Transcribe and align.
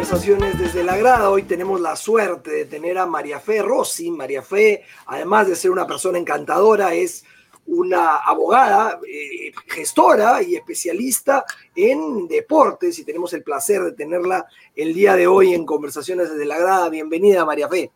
Conversaciones 0.00 0.58
desde 0.58 0.82
la 0.82 0.96
Grada, 0.96 1.28
hoy 1.28 1.42
tenemos 1.42 1.78
la 1.78 1.94
suerte 1.94 2.50
de 2.50 2.64
tener 2.64 2.96
a 2.96 3.04
María 3.04 3.38
Fe 3.38 3.60
Rossi. 3.60 4.10
María 4.10 4.40
Fe, 4.40 4.82
además 5.04 5.46
de 5.46 5.54
ser 5.54 5.70
una 5.70 5.86
persona 5.86 6.16
encantadora, 6.16 6.94
es 6.94 7.22
una 7.66 8.16
abogada, 8.16 8.98
eh, 9.06 9.52
gestora 9.66 10.42
y 10.42 10.56
especialista 10.56 11.44
en 11.76 12.26
deportes 12.28 12.98
y 12.98 13.04
tenemos 13.04 13.34
el 13.34 13.42
placer 13.42 13.82
de 13.82 13.92
tenerla 13.92 14.46
el 14.74 14.94
día 14.94 15.16
de 15.16 15.26
hoy 15.26 15.52
en 15.52 15.66
Conversaciones 15.66 16.30
desde 16.30 16.46
la 16.46 16.58
Grada. 16.58 16.88
Bienvenida, 16.88 17.44
María 17.44 17.68
Fe. 17.68 17.92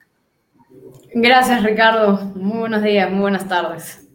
Gracias, 1.14 1.62
Ricardo. 1.62 2.18
Muy 2.34 2.58
buenos 2.58 2.82
días, 2.82 3.10
muy 3.10 3.22
buenas 3.22 3.48
tardes. 3.48 4.06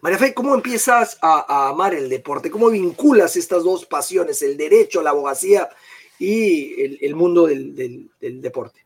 María 0.00 0.18
Fe, 0.18 0.34
¿cómo 0.34 0.54
empiezas 0.54 1.18
a, 1.20 1.44
a 1.48 1.70
amar 1.70 1.94
el 1.94 2.08
deporte? 2.08 2.48
¿Cómo 2.48 2.70
vinculas 2.70 3.34
estas 3.34 3.64
dos 3.64 3.86
pasiones, 3.86 4.40
el 4.42 4.56
derecho, 4.56 5.02
la 5.02 5.10
abogacía 5.10 5.68
y 6.18 6.80
el, 6.80 6.98
el 7.00 7.14
mundo 7.14 7.46
del, 7.46 7.74
del, 7.74 8.10
del, 8.20 8.40
deporte? 8.40 8.80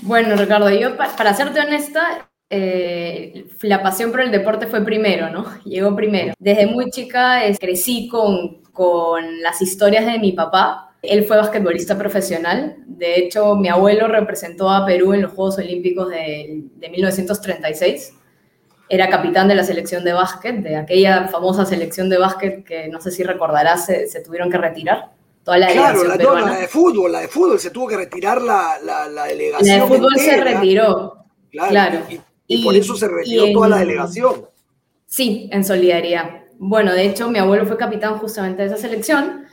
Bueno, 0.00 0.36
Ricardo, 0.36 0.70
yo 0.70 0.96
pa 0.96 1.14
para 1.16 1.34
serte 1.34 1.60
honesta, 1.60 2.28
eh, 2.50 3.46
la 3.62 3.82
pasión 3.82 4.10
por 4.10 4.20
el 4.20 4.30
deporte 4.30 4.66
fue 4.66 4.84
primero, 4.84 5.30
¿no? 5.30 5.46
Llegó 5.64 5.94
primero. 5.94 6.34
Desde 6.38 6.66
muy 6.66 6.90
chica 6.90 7.40
crecí 7.58 8.08
con, 8.08 8.62
con 8.72 9.40
las 9.40 9.60
historias 9.62 10.06
de 10.06 10.18
mi 10.18 10.32
papá. 10.32 10.94
Él 11.02 11.24
fue 11.24 11.36
basquetbolista 11.36 11.98
profesional. 11.98 12.76
De 12.86 13.18
hecho, 13.18 13.56
mi 13.56 13.68
abuelo 13.68 14.06
representó 14.06 14.70
a 14.70 14.86
Perú 14.86 15.14
en 15.14 15.22
los 15.22 15.32
Juegos 15.32 15.58
Olímpicos 15.58 16.08
de, 16.10 16.62
de 16.76 16.88
1936 16.88 18.14
era 18.92 19.08
capitán 19.08 19.48
de 19.48 19.54
la 19.54 19.64
selección 19.64 20.04
de 20.04 20.12
básquet, 20.12 20.56
de 20.56 20.76
aquella 20.76 21.26
famosa 21.28 21.64
selección 21.64 22.10
de 22.10 22.18
básquet 22.18 22.62
que 22.62 22.88
no 22.88 23.00
sé 23.00 23.10
si 23.10 23.22
recordarás, 23.22 23.86
se, 23.86 24.06
se 24.06 24.20
tuvieron 24.20 24.50
que 24.50 24.58
retirar. 24.58 25.12
Toda 25.44 25.58
la 25.58 25.72
claro, 25.72 26.04
la, 26.04 26.16
no, 26.16 26.38
la, 26.38 26.56
de 26.56 26.68
fútbol, 26.68 27.10
la 27.10 27.20
de 27.20 27.28
fútbol, 27.28 27.58
se 27.58 27.70
tuvo 27.70 27.88
que 27.88 27.96
retirar 27.96 28.40
la, 28.40 28.78
la, 28.84 29.08
la 29.08 29.24
delegación. 29.24 29.68
La 29.68 29.84
de 29.84 29.88
fútbol 29.88 30.12
entera. 30.16 30.36
se 30.36 30.54
retiró. 30.54 31.16
Claro. 31.50 31.70
claro. 31.70 31.98
Y, 32.08 32.14
y, 32.14 32.60
y, 32.60 32.64
por 32.64 32.76
eso 32.76 32.94
se 32.94 33.08
retiró 33.08 33.46
en, 33.46 33.52
toda 33.52 33.68
la 33.68 33.78
delegación. 33.78 34.46
Sí, 35.06 35.50
en 35.52 35.64
solidaridad. 35.64 36.42
Bueno, 36.58 36.92
de 36.92 37.04
hecho, 37.06 37.28
mi 37.28 37.38
abuelo 37.38 37.66
fue 37.66 37.76
capitán 37.76 38.18
justamente 38.18 38.62
de 38.62 38.68
esa 38.68 38.76
selección 38.76 39.46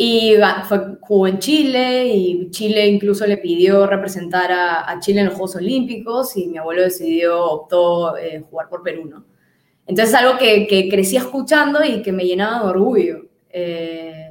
y 0.00 0.36
fue, 0.68 0.96
jugó 1.00 1.26
en 1.26 1.40
Chile 1.40 2.06
y 2.06 2.50
Chile 2.50 2.86
incluso 2.86 3.26
le 3.26 3.38
pidió 3.38 3.84
representar 3.88 4.52
a, 4.52 4.88
a 4.88 5.00
Chile 5.00 5.20
en 5.20 5.26
los 5.26 5.34
Juegos 5.34 5.56
Olímpicos 5.56 6.36
y 6.36 6.46
mi 6.46 6.58
abuelo 6.58 6.82
decidió, 6.82 7.44
optó 7.44 8.16
eh, 8.16 8.44
jugar 8.48 8.68
por 8.68 8.84
Perú, 8.84 9.06
¿no? 9.06 9.24
Entonces 9.88 10.14
algo 10.14 10.38
que, 10.38 10.68
que, 10.68 10.88
crecí 10.88 11.16
escuchando 11.16 11.82
y 11.84 12.00
que 12.02 12.12
me 12.12 12.24
llenaba 12.24 12.62
de 12.62 12.70
orgullo. 12.70 13.26
Eh, 13.50 14.27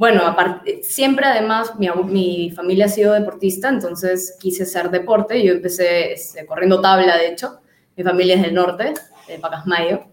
bueno, 0.00 0.26
aparte, 0.26 0.82
siempre 0.82 1.26
además 1.26 1.78
mi, 1.78 1.90
mi, 2.06 2.50
familia 2.52 2.86
ha 2.86 2.88
sido 2.88 3.12
deportista, 3.12 3.68
entonces 3.68 4.34
quise 4.40 4.62
hacer 4.62 4.88
deporte. 4.88 5.44
Yo 5.44 5.52
empecé 5.52 6.14
este, 6.14 6.46
corriendo 6.46 6.80
tabla, 6.80 7.18
de 7.18 7.28
hecho. 7.28 7.60
Mi 7.98 8.02
familia 8.02 8.36
es 8.36 8.40
del 8.40 8.54
norte, 8.54 8.94
de 9.28 9.38
Pacasmayo. 9.38 10.06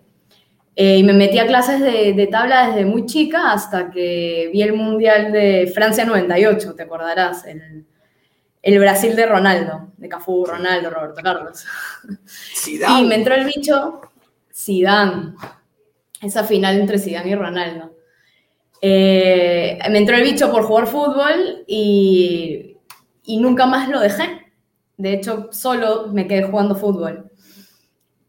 Eh, 0.75 0.97
y 0.97 1.03
me 1.03 1.13
metí 1.13 1.39
a 1.39 1.47
clases 1.47 1.79
de, 1.79 2.11
de, 2.11 2.27
tabla 2.27 2.67
desde 2.67 2.83
muy 2.83 3.05
chica 3.05 3.53
hasta 3.53 3.89
que 3.89 4.49
vi 4.51 4.61
el 4.61 4.73
Mundial 4.73 5.31
de 5.31 5.71
Francia 5.73 6.03
98, 6.03 6.75
te 6.75 6.83
acordarás, 6.83 7.45
el, 7.45 7.85
el 8.61 8.79
Brasil 8.79 9.15
de 9.15 9.25
Ronaldo, 9.25 9.93
de 9.95 10.09
Cafú, 10.09 10.45
Ronaldo, 10.45 10.89
Roberto 10.89 11.21
Carlos. 11.23 11.63
Zidane. 12.57 12.99
Y 13.03 13.05
me 13.05 13.15
entró 13.15 13.35
el 13.35 13.45
bicho 13.45 14.01
Zidane, 14.53 15.33
esa 16.21 16.43
final 16.43 16.77
entre 16.77 16.99
Zidane 16.99 17.29
y 17.29 17.35
Ronaldo. 17.35 17.96
Eh, 18.81 19.79
me 19.89 19.97
entró 19.97 20.15
el 20.15 20.23
bicho 20.23 20.51
por 20.51 20.63
jugar 20.63 20.87
fútbol 20.87 21.63
y, 21.67 22.77
y 23.23 23.37
nunca 23.37 23.65
más 23.65 23.89
lo 23.89 23.99
dejé. 23.99 24.53
De 24.97 25.13
hecho, 25.13 25.49
solo 25.51 26.07
me 26.07 26.27
quedé 26.27 26.43
jugando 26.43 26.75
fútbol. 26.75 27.31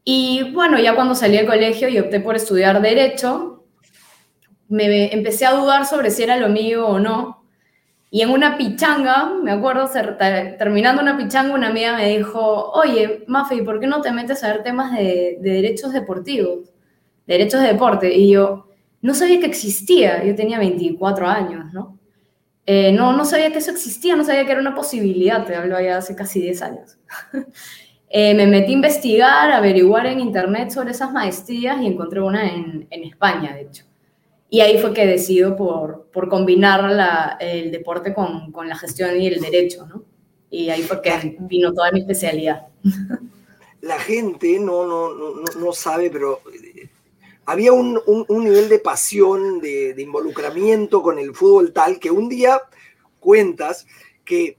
Y 0.03 0.51
bueno, 0.53 0.79
ya 0.79 0.95
cuando 0.95 1.15
salí 1.15 1.37
del 1.37 1.45
colegio 1.45 1.89
y 1.89 1.99
opté 1.99 2.19
por 2.19 2.35
estudiar 2.35 2.81
Derecho, 2.81 3.63
me 4.67 5.13
empecé 5.13 5.45
a 5.45 5.53
dudar 5.53 5.85
sobre 5.85 6.11
si 6.11 6.23
era 6.23 6.37
lo 6.37 6.49
mío 6.49 6.87
o 6.87 6.99
no. 6.99 7.43
Y 8.11 8.21
en 8.21 8.31
una 8.31 8.57
pichanga, 8.57 9.33
me 9.43 9.51
acuerdo, 9.51 9.87
terminando 10.57 11.01
una 11.01 11.15
pichanga, 11.15 11.53
una 11.53 11.67
amiga 11.67 11.95
me 11.95 12.17
dijo, 12.17 12.71
oye, 12.71 13.23
Mafe, 13.27 13.61
¿por 13.61 13.79
qué 13.79 13.85
no 13.85 14.01
te 14.01 14.11
metes 14.11 14.43
a 14.43 14.47
ver 14.47 14.63
temas 14.63 14.91
de, 14.93 15.37
de 15.41 15.51
derechos 15.51 15.93
deportivos? 15.93 16.71
Derechos 17.27 17.61
de 17.61 17.67
deporte. 17.67 18.11
Y 18.15 18.31
yo, 18.31 18.68
no 19.01 19.13
sabía 19.13 19.39
que 19.39 19.45
existía. 19.45 20.23
Yo 20.23 20.35
tenía 20.35 20.59
24 20.59 21.27
años, 21.27 21.73
¿no? 21.73 21.97
Eh, 22.65 22.91
no, 22.91 23.13
no 23.15 23.25
sabía 23.25 23.51
que 23.51 23.59
eso 23.59 23.71
existía, 23.71 24.15
no 24.15 24.23
sabía 24.23 24.45
que 24.45 24.51
era 24.51 24.61
una 24.61 24.75
posibilidad. 24.75 25.45
Te 25.45 25.55
hablo 25.55 25.79
ya 25.79 25.97
hace 25.97 26.15
casi 26.15 26.41
10 26.41 26.61
años. 26.61 26.97
Eh, 28.11 28.33
me 28.33 28.47
metí 28.47 28.71
a 28.71 28.73
investigar, 28.73 29.51
averiguar 29.51 30.07
en 30.07 30.19
internet 30.19 30.71
sobre 30.71 30.89
esas 30.89 31.11
maestrías 31.11 31.79
y 31.79 31.85
encontré 31.85 32.19
una 32.19 32.51
en, 32.51 32.87
en 32.89 33.03
España, 33.03 33.53
de 33.53 33.61
hecho. 33.61 33.85
Y 34.49 34.61
ahí 34.61 34.79
fue 34.79 34.93
que 34.95 35.05
decido 35.05 35.55
por, 35.55 36.07
por 36.11 36.27
combinar 36.27 37.37
el 37.39 37.69
deporte 37.71 38.15
con, 38.15 38.51
con, 38.51 38.67
la 38.67 38.75
gestión 38.75 39.15
y 39.21 39.27
el 39.27 39.39
derecho, 39.39 39.85
¿no? 39.85 40.03
Y 40.49 40.69
ahí 40.69 40.81
fue 40.81 41.03
que 41.03 41.37
vino 41.41 41.71
toda 41.71 41.91
mi 41.91 41.99
especialidad. 41.99 42.67
La 43.81 43.97
gente 43.97 44.59
no, 44.59 44.85
no, 44.85 45.13
no, 45.13 45.43
no 45.57 45.71
sabe, 45.71 46.09
pero 46.09 46.41
había 47.49 47.73
un, 47.73 47.99
un, 48.05 48.25
un 48.27 48.43
nivel 48.43 48.69
de 48.69 48.79
pasión, 48.79 49.59
de, 49.59 49.93
de 49.93 50.01
involucramiento 50.01 51.01
con 51.01 51.17
el 51.17 51.33
fútbol 51.33 51.73
tal 51.73 51.99
que 51.99 52.11
un 52.11 52.29
día 52.29 52.61
cuentas 53.19 53.87
que 54.23 54.57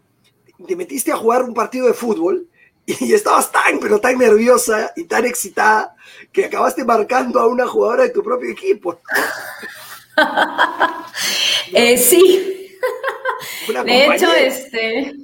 te 0.66 0.76
metiste 0.76 1.12
a 1.12 1.16
jugar 1.16 1.42
un 1.42 1.54
partido 1.54 1.86
de 1.86 1.94
fútbol 1.94 2.48
y 2.86 3.12
estabas 3.12 3.52
tan, 3.52 3.78
pero 3.78 4.00
tan 4.00 4.18
nerviosa 4.18 4.92
y 4.96 5.04
tan 5.04 5.24
excitada 5.24 5.94
que 6.32 6.46
acabaste 6.46 6.84
marcando 6.84 7.38
a 7.38 7.46
una 7.46 7.66
jugadora 7.66 8.04
de 8.04 8.10
tu 8.10 8.22
propio 8.22 8.50
equipo. 8.50 9.00
eh, 11.72 11.96
sí. 11.96 12.76
de 13.84 14.06
hecho, 14.06 14.32
este. 14.34 15.14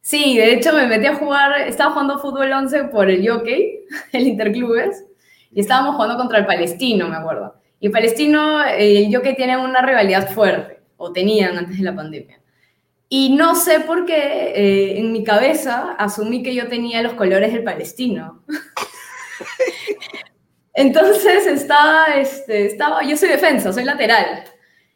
Sí, 0.00 0.36
de 0.36 0.54
hecho 0.54 0.72
me 0.72 0.86
metí 0.86 1.06
a 1.06 1.16
jugar, 1.16 1.60
estaba 1.62 1.92
jugando 1.92 2.18
fútbol 2.18 2.52
11 2.52 2.84
por 2.84 3.10
el 3.10 3.28
Jockey, 3.28 3.80
el 4.12 4.28
Interclubes, 4.28 5.04
y 5.52 5.60
estábamos 5.60 5.94
jugando 5.94 6.16
contra 6.16 6.38
el 6.38 6.46
Palestino, 6.46 7.08
me 7.08 7.16
acuerdo. 7.16 7.54
Y 7.80 7.86
el 7.86 7.92
Palestino 7.92 8.60
y 8.78 9.04
el 9.04 9.14
Jockey 9.14 9.34
tienen 9.34 9.60
una 9.60 9.82
rivalidad 9.82 10.30
fuerte, 10.30 10.80
o 10.96 11.12
tenían 11.12 11.56
antes 11.56 11.78
de 11.78 11.84
la 11.84 11.94
pandemia. 11.94 12.40
Y 13.08 13.30
no 13.30 13.56
sé 13.56 13.80
por 13.80 14.04
qué 14.04 14.52
eh, 14.54 15.00
en 15.00 15.12
mi 15.12 15.24
cabeza 15.24 15.96
asumí 15.98 16.44
que 16.44 16.54
yo 16.54 16.68
tenía 16.68 17.02
los 17.02 17.14
colores 17.14 17.52
del 17.52 17.64
palestino. 17.64 18.44
Entonces 20.74 21.46
estaba, 21.46 22.06
este, 22.14 22.66
estaba, 22.66 23.02
yo 23.02 23.16
soy 23.16 23.30
defensa, 23.30 23.72
soy 23.72 23.84
lateral. 23.84 24.44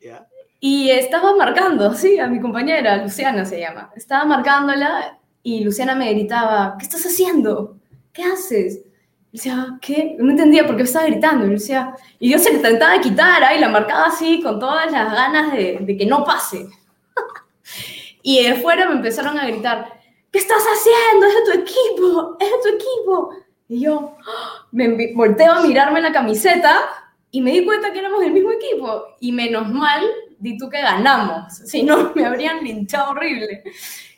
Yeah. 0.00 0.28
Y 0.60 0.90
estaba 0.90 1.34
marcando, 1.34 1.92
sí, 1.94 2.20
a 2.20 2.28
mi 2.28 2.40
compañera, 2.40 2.98
Luciana 2.98 3.44
se 3.44 3.58
llama. 3.58 3.90
Estaba 3.96 4.24
marcándola 4.24 5.18
y 5.42 5.64
Luciana 5.64 5.96
me 5.96 6.12
gritaba, 6.12 6.76
¿qué 6.78 6.84
estás 6.84 7.04
haciendo? 7.04 7.78
¿Qué 8.12 8.22
haces? 8.22 8.84
Y 9.34 9.38
decía, 9.38 9.78
¿qué? 9.80 10.14
No 10.16 10.30
entendía 10.30 10.64
por 10.64 10.76
qué 10.76 10.84
estaba 10.84 11.06
gritando. 11.06 11.44
Y, 11.44 11.50
decía, 11.50 11.92
y 12.20 12.30
yo 12.30 12.38
se 12.38 12.50
le 12.50 12.58
intentaba 12.58 13.00
quitar, 13.00 13.42
y 13.56 13.58
la 13.58 13.68
marcaba 13.68 14.06
así, 14.06 14.40
con 14.40 14.60
todas 14.60 14.92
las 14.92 15.12
ganas 15.12 15.50
de, 15.52 15.78
de 15.80 15.96
que 15.96 16.06
no 16.06 16.24
pase. 16.24 16.68
Y 18.22 18.44
de 18.44 18.54
fuera 18.54 18.88
me 18.88 18.94
empezaron 18.94 19.36
a 19.36 19.46
gritar, 19.46 20.00
¿qué 20.30 20.38
estás 20.38 20.62
haciendo? 20.62 21.26
Es 21.26 21.34
de 21.34 21.52
tu 21.52 21.58
equipo, 21.58 22.36
es 22.38 22.48
de 22.48 22.54
tu 22.62 22.76
equipo. 22.76 23.30
Y 23.68 23.80
yo 23.80 24.16
me 24.70 25.12
volteo 25.14 25.52
a 25.52 25.62
mirarme 25.62 26.00
la 26.00 26.12
camiseta 26.12 26.84
y 27.32 27.40
me 27.40 27.50
di 27.50 27.64
cuenta 27.64 27.92
que 27.92 27.98
éramos 27.98 28.20
del 28.20 28.32
mismo 28.32 28.52
equipo. 28.52 29.16
Y 29.18 29.32
menos 29.32 29.68
mal, 29.68 30.04
di 30.38 30.56
tú 30.56 30.70
que 30.70 30.80
ganamos. 30.80 31.54
Si 31.54 31.82
no, 31.82 32.12
me 32.14 32.24
habrían 32.24 32.62
linchado 32.62 33.10
horrible. 33.10 33.64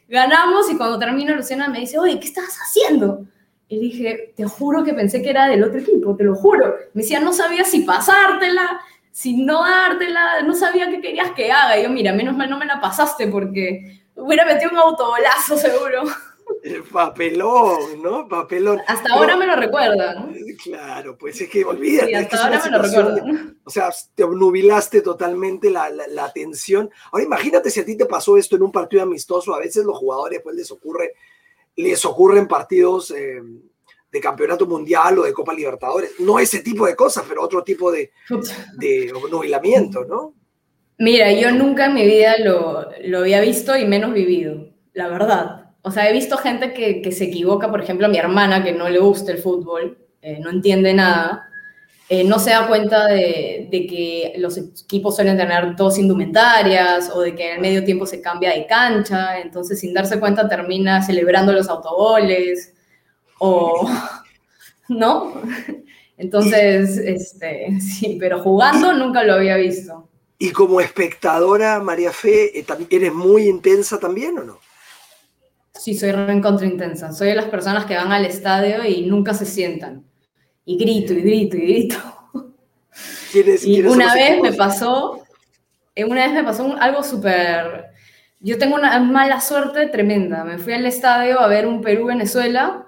Ganamos 0.09 0.71
y 0.71 0.77
cuando 0.77 0.99
termino, 0.99 1.35
Luciana 1.35 1.71
me 1.71 1.81
dice, 1.81 1.99
oye, 1.99 2.21
¿qué 2.21 2.27
estás 2.27 2.59
haciendo? 2.61 3.27
Y 3.69 3.81
dije, 3.81 4.33
te 4.37 4.45
juro 4.45 4.85
que 4.85 4.95
pensé 4.95 5.23
que 5.23 5.31
era 5.31 5.49
del 5.49 5.65
otro 5.65 5.81
equipo, 5.81 6.15
te 6.17 6.25
lo 6.25 6.35
juro. 6.35 6.75
Me 6.95 7.03
decía, 7.03 7.19
no 7.21 7.33
sabía 7.33 7.65
si 7.65 7.81
pasártela, 7.81 8.81
sin 9.11 9.45
no 9.45 9.63
dártela, 9.65 10.43
no 10.43 10.55
sabía 10.55 10.89
qué 10.89 11.01
querías 11.01 11.33
que 11.33 11.51
haga. 11.51 11.79
Y 11.79 11.83
yo, 11.83 11.91
mira, 11.91 12.13
menos 12.13 12.37
mal 12.37 12.49
no 12.49 12.59
me 12.59 12.67
la 12.67 12.81
pasaste 12.81 13.27
porque 13.27 14.03
hubiera 14.15 14.45
metido 14.45 14.71
un 14.71 14.79
autobolazo 14.79 15.57
seguro. 15.57 16.03
El 16.63 16.83
papelón, 16.93 18.01
¿no? 18.03 18.29
Papelón. 18.29 18.81
Hasta 18.87 19.13
ahora 19.15 19.37
me 19.37 19.47
lo 19.47 19.57
recuerdan. 19.57 20.33
Claro, 20.63 21.19
pues 21.19 21.41
es 21.41 21.51
que 21.51 21.65
olvídate. 21.65 22.07
Sí, 22.07 22.13
es 22.15 22.19
hasta 22.21 22.29
que 22.31 22.37
es 22.37 22.43
ahora 22.43 22.57
una 22.59 22.65
me 22.71 22.77
lo 22.77 22.83
recuerdan. 22.85 23.59
O 23.65 23.71
sea, 23.71 23.91
te 24.15 24.23
obnubilaste 24.23 25.01
totalmente 25.03 25.71
la, 25.71 25.91
la- 25.91 26.07
la 26.07 26.25
atención. 26.27 26.89
Ahora 27.11 27.25
imagínate 27.25 27.69
si 27.71 27.81
a 27.81 27.85
ti 27.85 27.97
te 27.97 28.07
pasó 28.07 28.37
esto 28.37 28.55
en 28.55 28.63
un 28.63 28.71
partido 28.71 29.03
amistoso. 29.03 29.53
A 29.55 29.59
veces 29.59 29.85
los 29.85 29.99
jugadores 29.99 30.41
pues 30.45 30.55
les 30.55 30.71
ocurre, 30.71 31.15
les 31.77 32.05
ocurren 32.05 32.49
partidos 32.49 33.11
eh, 33.11 33.41
de 34.11 34.21
campeonato 34.21 34.67
mundial 34.67 35.19
o 35.19 35.23
de 35.25 35.33
Copa 35.33 35.53
Libertadores. 35.53 36.13
No 36.19 36.39
ese 36.39 36.61
tipo 36.61 36.87
de 36.87 36.97
cosas, 36.97 37.25
pero 37.29 37.43
otro 37.43 37.63
tipo 37.63 37.93
de, 37.93 38.11
de 38.79 39.13
obnubilamiento, 39.13 40.05
¿no? 40.05 40.35
Mira, 40.99 41.31
yo 41.33 41.51
nunca 41.51 41.87
en 41.87 41.95
mi 41.95 42.07
vida 42.07 42.37
lo, 42.39 42.87
lo 43.05 43.19
había 43.19 43.41
visto 43.41 43.77
y 43.77 43.85
menos 43.85 44.15
vivido, 44.15 44.71
la 44.95 45.09
verdad. 45.09 45.67
O 45.83 45.91
sea, 45.91 46.09
he 46.09 46.13
visto 46.13 46.37
gente 46.39 46.73
que, 46.73 47.13
se 47.13 47.25
equivoca, 47.25 47.71
por 47.71 47.81
ejemplo, 47.81 48.09
mi 48.09 48.19
hermana, 48.19 48.65
que 48.65 48.73
no 48.73 48.89
le 48.89 48.99
gusta 48.99 49.31
el 49.31 49.39
fútbol, 49.39 49.99
eh, 50.23 50.41
no 50.41 50.51
entiende 50.51 50.95
nada, 50.95 51.49
eh, 52.09 52.25
no 52.25 52.39
se 52.39 52.51
da 52.51 52.69
cuenta 52.69 53.07
de, 53.07 53.69
de 53.71 53.87
que 53.87 54.35
los 54.39 54.57
equipos 54.59 55.17
suelen 55.17 55.37
tener 55.37 55.75
dos 55.75 55.99
indumentarias 55.99 57.11
o 57.15 57.21
de 57.21 57.35
que 57.35 57.51
en 57.51 57.55
el 57.57 57.61
medio 57.61 57.85
tiempo 57.85 58.07
se 58.07 58.21
cambia 58.21 58.51
de 58.51 58.67
cancha, 58.67 59.41
entonces 59.41 59.81
sin 59.81 59.93
darse 59.93 60.21
cuenta 60.21 60.49
termina 60.49 61.03
celebrando 61.03 61.53
los 61.53 61.69
autogoles 61.69 62.75
o... 63.39 63.89
¿No? 64.89 65.35
Entonces, 66.19 66.97
este, 66.97 67.79
sí, 67.81 68.17
pero 68.19 68.43
jugando 68.43 68.93
nunca 68.93 69.23
lo 69.23 69.35
había 69.35 69.57
visto. 69.57 70.09
Y 70.39 70.51
como 70.51 70.81
espectadora, 70.81 71.81
María 71.81 72.13
Fe, 72.13 72.59
eh, 72.59 72.67
¿eres 72.91 73.13
muy 73.13 73.49
intensa 73.49 73.99
también 73.99 74.39
o 74.39 74.45
no? 74.45 74.59
Sí, 75.75 75.95
soy 75.95 76.13
re 76.13 76.41
contra 76.41 76.67
intensa. 76.67 77.13
Soy 77.13 77.29
de 77.29 77.35
las 77.35 77.47
personas 77.47 77.85
que 77.85 77.97
van 77.97 78.13
al 78.13 78.25
estadio 78.25 78.85
y 78.85 79.03
nunca 79.03 79.35
se 79.35 79.45
sientan. 79.45 80.05
Y 80.67 80.77
grito, 80.77 81.15
y 81.15 81.23
grito, 81.23 81.57
y 81.57 81.61
grito. 81.61 81.97
¿Quiénes- 83.33 83.65
Y 83.65 83.83
son 83.83 83.93
una 83.93 84.13
vez 84.15 84.41
me 84.43 84.53
pasó, 84.53 85.21
eh, 85.95 86.05
una 86.05 86.25
vez 86.27 86.35
me 86.35 86.45
pasó 86.45 86.77
algo 86.79 87.03
súper... 87.03 87.87
Yo 88.41 88.59
tengo 88.59 88.75
una 88.75 88.99
mala 89.01 89.41
suerte 89.41 89.87
tremenda. 89.87 90.45
Me 90.45 90.59
fui 90.59 90.75
al 90.75 90.85
estadio 90.87 91.41
a 91.41 91.49
ver 91.49 91.67
un 91.67 91.81
Perú-Venezuela 91.81 92.87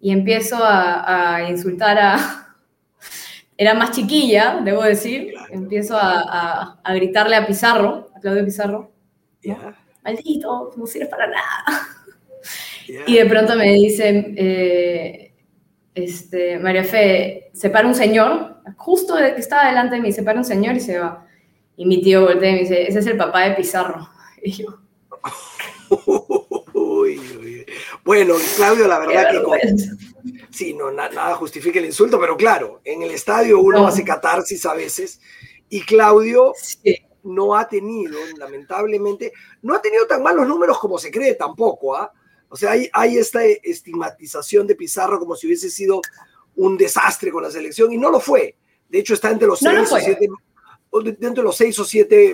y 0.00 0.10
empiezo 0.10 0.56
a, 0.56 1.36
a 1.36 1.48
insultar 1.48 1.96
a... 1.98 2.16
Era 3.56 3.74
más 3.74 3.90
chiquilla, 3.92 4.60
debo 4.64 4.82
decir. 4.82 5.34
Empiezo 5.50 5.96
a, 5.96 6.20
a- 6.22 6.80
a 6.82 6.94
gritarle 6.94 7.36
a 7.36 7.46
Pizarro, 7.46 8.08
a 8.16 8.20
Claudio 8.20 8.44
Pizarro. 8.44 8.90
Ya, 9.42 9.76
Maldito, 10.02 10.72
no 10.76 10.86
sirves 10.86 11.08
para 11.10 11.26
nada. 11.26 11.64
Y 13.06 13.16
de 13.18 13.26
pronto 13.26 13.54
me 13.56 13.72
dice, 13.74 14.34
eh, 14.36 15.29
este, 16.04 16.58
María 16.58 16.84
Fe, 16.84 17.50
se 17.52 17.70
para 17.70 17.86
un 17.88 17.94
señor, 17.94 18.56
justo 18.76 19.16
que 19.16 19.40
estaba 19.40 19.66
delante 19.68 19.96
de 19.96 20.02
mí, 20.02 20.12
se 20.12 20.22
para 20.22 20.38
un 20.38 20.44
señor 20.44 20.76
y 20.76 20.80
se 20.80 20.98
va. 20.98 21.26
Y 21.76 21.86
mi 21.86 22.02
tío 22.02 22.22
voltea 22.22 22.50
y 22.50 22.52
me 22.54 22.60
dice, 22.60 22.86
ese 22.88 22.98
es 22.98 23.06
el 23.06 23.16
papá 23.16 23.42
de 23.48 23.54
Pizarro. 23.56 24.08
Y 24.42 24.52
yo, 24.52 24.78
Uy, 26.72 27.18
uy, 27.18 27.36
uy. 27.38 27.66
Bueno, 28.04 28.34
Claudio, 28.56 28.86
la 28.86 28.98
verdad 29.00 29.30
que 29.30 29.42
con- 29.42 29.58
sí, 30.50 30.74
no, 30.74 30.90
na- 30.90 31.08
nada 31.08 31.34
justifica 31.34 31.78
el 31.78 31.86
insulto, 31.86 32.18
pero 32.20 32.36
claro, 32.36 32.80
en 32.84 33.02
el 33.02 33.10
estadio 33.10 33.60
uno 33.60 33.80
No. 33.80 33.86
hace 33.88 34.04
catarsis 34.04 34.64
a 34.66 34.74
veces 34.74 35.20
y 35.68 35.82
Claudio 35.82 36.52
Sí. 36.56 36.96
no 37.24 37.54
ha 37.56 37.68
tenido, 37.68 38.18
lamentablemente, 38.38 39.32
no 39.62 39.74
ha 39.74 39.82
tenido 39.82 40.06
tan 40.06 40.22
malos 40.22 40.46
números 40.46 40.78
como 40.78 40.98
se 40.98 41.10
cree 41.10 41.34
tampoco, 41.34 41.96
¿ah? 41.96 42.10
O 42.50 42.56
sea, 42.56 42.72
hay, 42.72 42.90
hay 42.92 43.16
esta 43.16 43.42
estigmatización 43.44 44.66
de 44.66 44.74
Pizarro 44.74 45.18
como 45.18 45.34
si 45.36 45.46
hubiese 45.46 45.70
sido 45.70 46.02
un 46.56 46.76
desastre 46.76 47.30
con 47.30 47.42
la 47.42 47.50
selección 47.50 47.92
y 47.92 47.96
no 47.96 48.10
lo 48.10 48.20
fue. 48.20 48.56
De 48.88 48.98
hecho, 48.98 49.14
está 49.14 49.30
entre 49.30 49.46
los 49.48 49.62
No 49.62 49.70
seis 49.70 49.92
o 49.92 49.98
siete 50.00 50.28
los 51.42 51.56
seis 51.56 51.78
o 51.78 51.84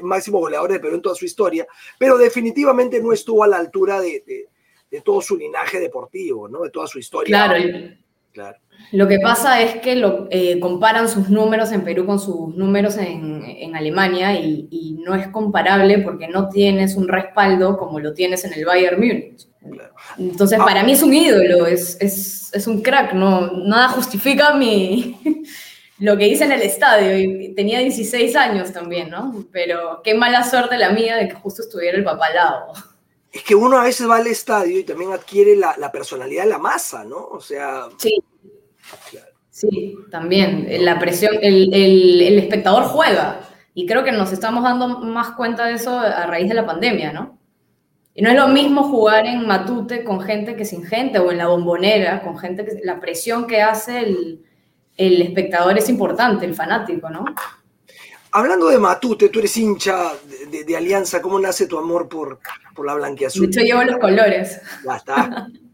máximos 0.02 0.40
goleadores 0.40 0.74
de 0.76 0.80
Perú 0.80 0.96
en 0.96 1.02
toda 1.02 1.14
su 1.14 1.26
historia, 1.26 1.66
pero 1.98 2.16
definitivamente 2.16 3.00
no 3.00 3.12
estuvo 3.12 3.44
a 3.44 3.46
la 3.46 3.58
altura 3.58 4.00
de, 4.00 4.24
de- 4.26 4.48
de 4.90 5.00
todo 5.00 5.20
su 5.20 5.36
linaje 5.36 5.80
deportivo, 5.80 6.48
¿no? 6.48 6.62
De 6.62 6.70
toda 6.70 6.86
su 6.86 6.98
historia. 6.98 7.36
Claro, 7.36 7.54
Claro. 8.32 8.58
Lo 8.92 9.08
que 9.08 9.18
pasa 9.20 9.60
es 9.60 9.76
que 9.80 9.96
lo, 9.96 10.28
eh, 10.30 10.58
comparan 10.60 11.08
sus 11.08 11.28
números 11.28 11.72
en 11.72 11.82
Perú 11.82 12.06
con 12.06 12.18
sus 12.20 12.54
números 12.54 12.96
en, 12.96 13.42
en 13.44 13.74
Alemania 13.76 14.38
y, 14.38 14.68
y 14.70 14.92
no 15.04 15.14
es 15.14 15.28
comparable 15.28 15.98
porque 15.98 16.28
no 16.28 16.48
tienes 16.48 16.94
un 16.96 17.08
respaldo 17.08 17.76
como 17.76 17.98
lo 18.00 18.14
tienes 18.14 18.44
en 18.44 18.52
el 18.52 18.64
Bayern 18.64 18.98
Múnich. 19.00 19.48
Entonces, 20.18 20.58
Ah. 20.60 20.64
para 20.64 20.84
mí 20.84 20.92
es 20.92 21.02
un 21.02 21.12
ídolo, 21.12 21.66
es, 21.66 21.96
es, 22.00 22.50
es 22.54 22.66
un 22.66 22.80
crack, 22.82 23.12
no, 23.12 23.50
nada 23.64 23.88
justifica 23.88 24.54
mi, 24.54 25.18
lo 25.98 26.16
que 26.16 26.28
hice 26.28 26.44
en 26.44 26.52
el 26.52 26.62
estadio. 26.62 27.18
Y 27.18 27.54
tenía 27.54 27.80
16 27.80 28.36
años 28.36 28.72
también, 28.72 29.10
¿no? 29.10 29.44
Pero 29.52 30.00
qué 30.04 30.14
mala 30.14 30.48
suerte 30.48 30.78
la 30.78 30.90
mía 30.90 31.16
de 31.16 31.28
que 31.28 31.34
justo 31.34 31.62
estuviera 31.62 31.98
el 31.98 32.04
papá 32.04 32.26
al 32.26 32.34
lado. 32.34 32.72
Es 33.32 33.42
que 33.42 33.54
uno 33.54 33.78
a 33.78 33.84
veces 33.84 34.08
va 34.08 34.16
al 34.16 34.26
estadio 34.28 34.78
y 34.78 34.84
también 34.84 35.12
adquiere 35.12 35.56
la, 35.56 35.74
la 35.76 35.90
personalidad 35.92 36.44
de 36.44 36.50
la 36.50 36.58
masa, 36.58 37.04
¿no? 37.04 37.26
O 37.26 37.40
sea, 37.40 37.88
Sí. 37.98 38.22
Sí, 39.50 39.96
también. 40.10 40.66
La 40.84 40.98
presión, 40.98 41.34
el, 41.40 41.72
el, 41.72 42.20
el 42.22 42.38
espectador 42.38 42.84
juega. 42.84 43.40
Y 43.74 43.86
creo 43.86 44.04
que 44.04 44.12
nos 44.12 44.32
estamos 44.32 44.62
dando 44.64 44.88
más 45.00 45.30
cuenta 45.32 45.66
de 45.66 45.74
eso 45.74 45.98
a 45.98 46.26
raíz 46.26 46.48
de 46.48 46.54
la 46.54 46.66
pandemia, 46.66 47.12
¿no? 47.12 47.38
Y 48.14 48.22
no 48.22 48.30
es 48.30 48.36
lo 48.36 48.48
mismo 48.48 48.84
jugar 48.84 49.26
en 49.26 49.46
Matute 49.46 50.02
con 50.02 50.20
gente 50.20 50.56
que 50.56 50.64
sin 50.64 50.84
gente, 50.86 51.18
o 51.18 51.30
en 51.30 51.38
la 51.38 51.46
bombonera 51.48 52.22
con 52.22 52.38
gente 52.38 52.64
que... 52.64 52.80
La 52.84 52.98
presión 53.00 53.46
que 53.46 53.60
hace 53.60 54.00
el, 54.00 54.42
el 54.96 55.20
espectador 55.20 55.76
es 55.76 55.88
importante, 55.90 56.46
el 56.46 56.54
fanático, 56.54 57.10
¿no? 57.10 57.24
hablando 58.32 58.68
de 58.68 58.78
Matute, 58.78 59.30
tú 59.30 59.38
eres 59.38 59.56
hincha 59.56 60.12
de, 60.28 60.46
de- 60.58 60.64
de 60.64 60.76
Alianza, 60.76 61.22
¿cómo 61.22 61.38
nace 61.38 61.66
tu 61.66 61.78
amor 61.78 62.06
por, 62.06 62.38
por 62.74 62.84
la 62.84 62.92
De 62.92 62.98
blanquiazul? 62.98 63.46
hecho, 63.46 63.60
llevo 63.60 63.82
los 63.84 63.96
colores. 63.98 64.60
Ya 64.84 64.96
está. 64.96 65.48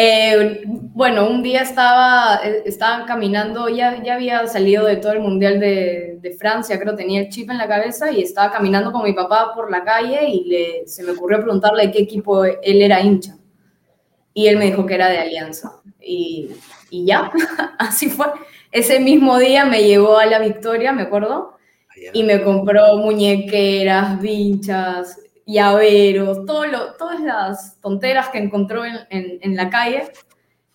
Eh, 0.00 0.62
bueno, 0.64 1.28
un 1.28 1.42
día 1.42 1.62
estaba, 1.62 2.38
eh, 2.44 2.62
estaba 2.66 3.04
caminando, 3.04 3.68
ya, 3.68 4.00
ya 4.00 4.14
había 4.14 4.46
salido 4.46 4.86
de 4.86 4.94
todo 4.94 5.10
el 5.10 5.18
Mundial 5.18 5.58
de, 5.58 6.18
de 6.20 6.30
Francia, 6.36 6.78
creo 6.78 6.94
tenía 6.94 7.22
el 7.22 7.30
chip 7.30 7.50
en 7.50 7.58
la 7.58 7.66
cabeza 7.66 8.12
y 8.12 8.22
estaba 8.22 8.52
caminando 8.52 8.92
con 8.92 9.02
mi 9.02 9.12
papá 9.12 9.52
por 9.56 9.72
la 9.72 9.82
calle 9.82 10.28
y 10.28 10.44
le, 10.44 10.86
se 10.86 11.02
me 11.02 11.10
ocurrió 11.10 11.40
preguntarle 11.40 11.86
de 11.86 11.90
qué 11.90 11.98
equipo 11.98 12.44
él 12.44 12.80
era 12.80 13.00
hincha. 13.00 13.38
Y 14.32 14.46
él 14.46 14.56
me 14.56 14.66
dijo 14.66 14.86
que 14.86 14.94
era 14.94 15.08
de 15.08 15.18
Alianza. 15.18 15.82
Y, 16.00 16.48
y 16.90 17.04
ya, 17.04 17.32
así 17.80 18.08
fue. 18.08 18.26
Ese 18.70 19.00
mismo 19.00 19.36
día 19.36 19.64
me 19.64 19.82
llevó 19.82 20.18
a 20.18 20.26
la 20.26 20.38
Victoria, 20.38 20.92
me 20.92 21.02
acuerdo, 21.02 21.56
y 22.12 22.22
me 22.22 22.40
compró 22.44 22.98
muñequeras, 22.98 24.20
vinchas, 24.20 25.18
llaveros, 25.48 26.44
todo 26.46 26.66
lo, 26.66 26.94
todas 26.94 27.20
las 27.20 27.80
tonteras 27.80 28.28
que 28.28 28.38
encontró 28.38 28.84
en, 28.84 28.96
en- 29.10 29.38
en 29.42 29.56
la 29.56 29.68
calle. 29.70 30.04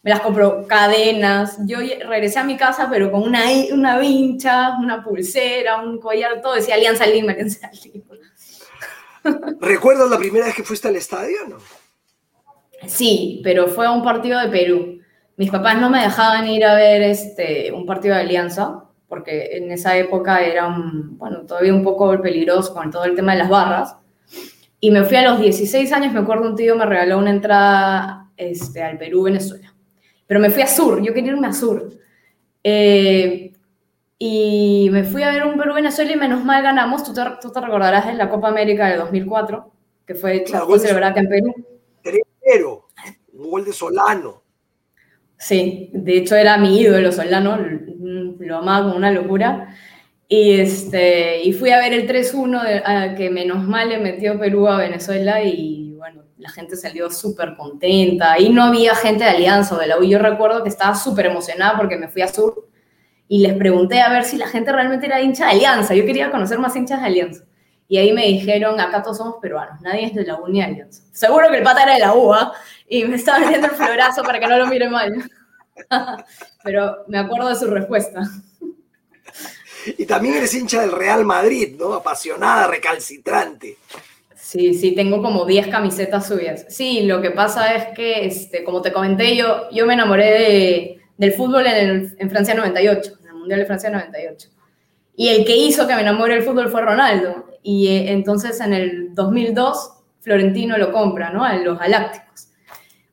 Me 0.01 0.09
las 0.11 0.19
compró, 0.19 0.67
cadenas. 0.67 1.57
Yo 1.65 1.77
regresé 1.79 2.39
a 2.39 2.43
mi 2.43 2.57
casa, 2.57 2.89
pero 2.91 3.09
con 3.09 3.21
una, 3.23 3.43
una 3.71 3.97
vincha, 3.99 4.75
una 4.77 5.01
pulsera, 5.03 5.81
un 5.81 5.99
collar, 5.99 6.41
todo 6.41 6.55
decía 6.55 6.75
Alianza 6.75 7.05
Lima, 7.05 7.31
Alianza 7.31 7.69
Lima. 7.85 8.03
¿Recuerdas 9.61 10.09
la 10.09 10.17
primera 10.17 10.45
vez 10.45 10.55
que 10.55 10.63
fuiste 10.63 10.89
al 10.89 10.97
estadio? 10.97 11.37
No. 11.47 11.57
Sí, 12.87 13.39
pero 13.43 13.67
fue 13.67 13.85
a 13.85 13.91
un 13.91 14.03
partido 14.03 14.39
de 14.41 14.49
Perú. 14.49 14.99
Mis 15.37 15.49
papás 15.49 15.79
no 15.79 15.89
me 15.89 16.01
dejaban 16.01 16.47
ir 16.47 16.65
a 16.65 16.75
ver 16.75 17.01
este, 17.01 17.71
un 17.71 17.85
partido 17.85 18.13
de 18.15 18.21
Alianza, 18.21 18.83
porque 19.07 19.55
en 19.57 19.71
esa 19.71 19.95
época 19.97 20.41
era 20.43 20.75
bueno, 20.77 21.45
todavía 21.45 21.73
un 21.73 21.83
poco 21.83 22.21
peligroso 22.21 22.73
con 22.73 22.91
todo 22.91 23.05
el 23.05 23.15
tema 23.15 23.31
de 23.31 23.39
las 23.39 23.49
barras. 23.49 23.95
Y 24.83 24.91
me 24.91 25.05
fui 25.05 25.15
a 25.15 25.21
los 25.21 25.39
16 25.39 25.93
años, 25.93 26.11
me 26.11 26.19
acuerdo 26.19 26.45
un 26.45 26.57
tío 26.57 26.75
me 26.75 26.85
regaló 26.85 27.17
una 27.17 27.29
entrada 27.29 28.29
este, 28.35 28.83
al 28.83 28.97
Perú-Venezuela. 28.97 29.73
Pero 30.27 30.41
me 30.41 30.49
fui 30.49 30.61
a 30.61 30.67
Sur, 30.67 31.01
yo 31.01 31.13
quería 31.13 31.31
irme 31.31 31.47
a 31.47 31.53
Sur. 31.53 31.87
Eh, 32.61 33.53
y 34.19 34.89
me 34.91 35.05
fui 35.05 35.23
a 35.23 35.31
ver 35.31 35.45
un 35.45 35.57
Perú-Venezuela 35.57 36.11
y 36.11 36.17
menos 36.17 36.43
mal 36.43 36.61
ganamos. 36.61 37.01
Tú 37.05 37.13
te, 37.13 37.21
tú 37.41 37.49
te 37.49 37.61
recordarás 37.61 38.07
de 38.07 38.15
la 38.15 38.29
Copa 38.29 38.49
América 38.49 38.87
de 38.87 38.97
2004, 38.97 39.71
que 40.05 40.15
fue, 40.15 40.43
Claro, 40.43 40.65
fue 40.65 40.79
celebrada 40.79 41.17
en 41.17 41.29
Perú. 41.29 41.53
Pero, 42.43 42.89
un 43.31 43.51
gol 43.51 43.63
de 43.63 43.71
Solano. 43.71 44.43
Sí, 45.37 45.91
de 45.93 46.17
hecho 46.17 46.35
era 46.35 46.57
mi 46.57 46.81
ídolo 46.81 47.13
Solano, 47.13 47.57
lo 47.57 48.57
amaba 48.57 48.89
con 48.89 48.97
una 48.97 49.11
locura. 49.11 49.77
Y, 50.27 50.59
este, 50.59 51.41
y 51.43 51.53
fui 51.53 51.69
a 51.71 51.77
ver 51.79 51.93
el 51.93 52.07
3-1 52.07 52.63
de- 52.63 52.81
a 52.85 53.13
que 53.15 53.29
menos 53.29 53.63
mal 53.63 53.89
le 53.89 53.99
metió 53.99 54.39
Perú 54.39 54.67
a 54.67 54.77
Venezuela 54.77 55.43
y 55.43 55.93
bueno, 55.97 56.23
la 56.37 56.49
gente 56.49 56.75
salió 56.75 57.09
súper 57.11 57.55
contenta. 57.55 58.39
Y 58.39 58.49
no 58.49 58.63
había 58.63 58.95
gente 58.95 59.23
de 59.25 59.29
Alianza 59.29 59.75
o 59.75 59.79
de 59.79 59.87
la 59.87 59.99
U. 59.99 60.03
Yo 60.03 60.19
recuerdo 60.19 60.63
que 60.63 60.69
estaba 60.69 60.95
súper 60.95 61.27
emocionada 61.27 61.77
porque 61.77 61.97
me 61.97 62.07
fui 62.07 62.21
a 62.21 62.27
Sur 62.27 62.67
y 63.27 63.39
les 63.39 63.53
pregunté 63.53 64.01
a 64.01 64.09
ver 64.09 64.23
si 64.23 64.37
la 64.37 64.47
gente 64.47 64.71
realmente 64.71 65.05
era 65.05 65.21
hincha 65.21 65.45
de 65.45 65.51
Alianza. 65.51 65.93
Yo 65.93 66.05
quería 66.05 66.31
conocer 66.31 66.57
más 66.59 66.75
hinchas 66.75 67.01
de 67.01 67.07
Alianza. 67.07 67.43
Y 67.87 67.97
ahí 67.97 68.11
me 68.13 68.25
dijeron, 68.25 68.79
acá 68.79 69.03
todos 69.03 69.17
somos 69.17 69.35
peruanos, 69.41 69.79
nadie 69.81 70.05
es 70.05 70.15
de 70.15 70.23
la 70.25 70.35
Uni 70.39 70.61
Alianza. 70.61 71.03
Seguro 71.11 71.49
que 71.51 71.57
el 71.57 71.63
pata 71.63 71.83
era 71.83 71.93
de 71.93 71.99
la 71.99 72.13
UA 72.13 72.53
y 72.87 73.03
me 73.03 73.17
estaba 73.17 73.39
vendiendo 73.39 73.67
el 73.67 73.73
florazo 73.73 74.23
para 74.23 74.39
que 74.39 74.47
no 74.47 74.57
lo 74.57 74.67
mire 74.67 74.89
mal. 74.89 75.13
Pero 76.63 77.03
me 77.07 77.19
acuerdo 77.19 77.49
de 77.49 77.55
su 77.55 77.67
respuesta. 77.67 78.21
Y 79.97 80.05
también 80.05 80.35
eres 80.35 80.53
hincha 80.53 80.81
del 80.81 80.91
Real 80.91 81.25
Madrid, 81.25 81.75
¿no? 81.77 81.93
Apasionada, 81.93 82.67
recalcitrante. 82.67 83.77
Sí, 84.35 84.73
sí, 84.73 84.93
tengo 84.93 85.21
como 85.21 85.45
10 85.45 85.67
camisetas 85.69 86.27
suyas. 86.27 86.65
Sí, 86.69 87.03
lo 87.03 87.21
que 87.21 87.31
pasa 87.31 87.73
es 87.75 87.95
que, 87.95 88.25
este, 88.25 88.63
como 88.63 88.81
te 88.81 88.93
comenté, 88.93 89.35
yo, 89.35 89.69
yo 89.71 89.85
me 89.85 89.93
enamoré 89.93 90.31
de, 90.31 90.99
del 91.17 91.33
fútbol 91.33 91.65
en, 91.65 92.15
en, 92.17 92.29
Francia 92.29 92.53
98, 92.53 93.13
en 93.21 93.27
el 93.27 93.33
Mundial 93.35 93.59
de 93.61 93.65
Francia 93.65 93.89
98. 93.89 94.49
Y 95.15 95.29
el 95.29 95.45
que 95.45 95.55
hizo 95.55 95.87
que 95.87 95.95
me 95.95 96.01
enamore 96.01 96.35
del 96.35 96.43
fútbol 96.43 96.69
fue 96.69 96.81
Ronaldo. 96.81 97.47
Y 97.63 97.87
eh, 97.87 98.11
entonces 98.11 98.59
en 98.59 98.73
el 98.73 99.15
2002 99.15 99.93
Florentino 100.19 100.77
lo 100.77 100.91
compra, 100.91 101.29
¿no? 101.29 101.43
A 101.43 101.55
los 101.55 101.77
Galácticos. 101.77 102.47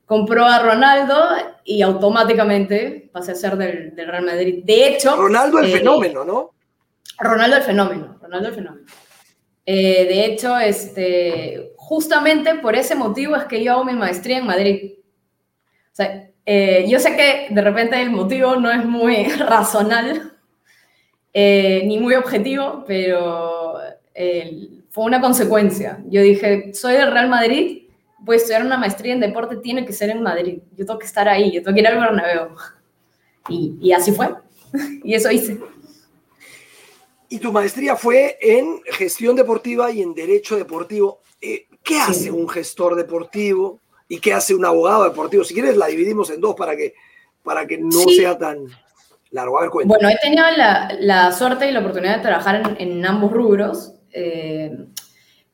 Compró 0.07 0.45
a 0.45 0.61
Ronaldo 0.61 1.17
y 1.65 1.83
automáticamente 1.83 3.11
pasé 3.13 3.33
a 3.33 3.35
ser 3.35 3.57
del, 3.57 3.95
del 3.95 4.09
Real 4.09 4.25
Madrid. 4.25 4.63
De 4.65 4.89
hecho... 4.89 5.17
Ronaldo 5.17 5.59
el 5.59 5.67
eh, 5.67 5.79
fenómeno, 5.79 6.25
¿no? 6.25 6.51
Ronaldo 7.21 7.57
el 7.57 7.63
fenómeno, 7.63 8.19
Ronaldo 8.21 8.49
el 8.49 8.55
fenómeno. 8.55 8.87
Eh, 9.67 10.07
de 10.07 10.25
hecho, 10.25 10.59
este, 10.59 11.73
justamente 11.77 12.57
por 12.57 12.75
ese 12.75 12.95
motivo 12.95 13.37
es 13.37 13.45
que 13.45 13.63
yo 13.63 13.73
hago 13.73 13.85
mi 13.85 13.93
maestría 13.93 14.39
en 14.39 14.47
Madrid. 14.47 14.95
Eh, 16.47 16.87
yo 16.89 16.99
sé 16.99 17.15
que 17.17 17.55
de 17.55 17.61
repente 17.61 18.01
el 18.01 18.11
motivo 18.11 18.57
no 18.57 18.71
es 18.71 18.85
muy 18.85 19.25
razonal 19.39 20.33
eh, 21.33 21.83
ni 21.87 21.99
muy 21.99 22.15
objetivo, 22.15 22.85
pero 22.87 23.79
fue 24.91 25.05
una 25.05 25.21
consecuencia. 25.21 26.01
Yo 26.09 26.21
dije, 26.23 26.75
soy 26.75 26.95
del 26.95 27.13
Real 27.13 27.29
Madrid, 27.29 27.85
voy 28.19 28.35
a 28.35 28.37
estudiar 28.39 28.65
una 28.65 28.77
maestría 28.77 29.13
en 29.15 29.21
deporte, 29.21 29.57
tiene 29.57 29.85
que 29.85 29.93
ser 29.93 30.11
en 30.11 30.23
Madrid. 30.23 30.63
Yo 30.77 30.85
tengo 30.85 30.99
que 30.99 31.07
estar 31.07 31.29
ahí, 31.29 31.53
yo 31.53 31.63
tengo 31.63 31.75
que 31.75 31.81
ir 31.81 31.87
al 31.87 32.01
Bernabéu. 32.01 32.49
Y, 33.49 33.77
y 33.81 33.93
así 33.93 34.13
fue. 34.13 34.35
y 35.05 35.15
eso 35.15 35.31
hice. 35.31 35.61
Y 37.33 37.39
tu 37.39 37.53
maestría 37.53 37.95
fue 37.95 38.37
en 38.41 38.83
gestión 38.87 39.37
deportiva 39.37 39.93
y 39.93 40.03
en 40.03 40.15
derecho 40.15 40.57
deportivo. 40.57 41.21
Eh, 41.41 41.69
¿Qué 41.81 41.97
hace 42.01 42.29
un 42.29 42.49
gestor 42.49 42.97
deportivo 42.97 43.79
y 44.09 44.19
qué 44.19 44.33
hace 44.33 44.53
un 44.53 44.65
abogado 44.65 45.05
deportivo? 45.05 45.45
Si 45.45 45.55
quieres, 45.55 45.77
la 45.77 45.87
dividimos 45.87 46.29
en 46.31 46.41
dos 46.41 46.57
para 46.57 46.77
que, 46.77 46.93
para 47.45 47.69
que 47.69 47.79
no 47.79 48.01
sea 48.17 48.37
tan 48.37 48.67
largo. 49.31 49.59
A 49.59 49.63
ver, 49.63 49.71
cuenta. 49.71 49.95
Bueno, 49.95 50.09
he 50.09 50.19
tenido 50.21 50.45
la, 50.57 50.93
la, 50.99 51.31
suerte 51.31 51.69
y 51.69 51.73
la 51.73 51.79
oportunidad 51.79 52.17
de 52.17 52.23
trabajar 52.23 52.77
en, 52.81 52.91
en 52.91 53.07
ambos 53.07 53.31
rubros. 53.31 53.95
Eh, 54.13 54.77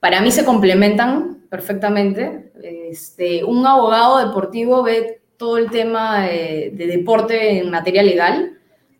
para 0.00 0.22
mí 0.22 0.32
se 0.32 0.46
complementan 0.46 1.46
perfectamente. 1.50 2.52
Este, 2.62 3.44
un 3.44 3.66
abogado 3.66 4.26
deportivo 4.26 4.82
ve 4.82 5.20
todo 5.36 5.58
el 5.58 5.70
tema 5.70 6.26
de, 6.26 6.70
de 6.72 6.86
deporte 6.86 7.58
en 7.58 7.70
materia 7.70 8.02
legal 8.02 8.55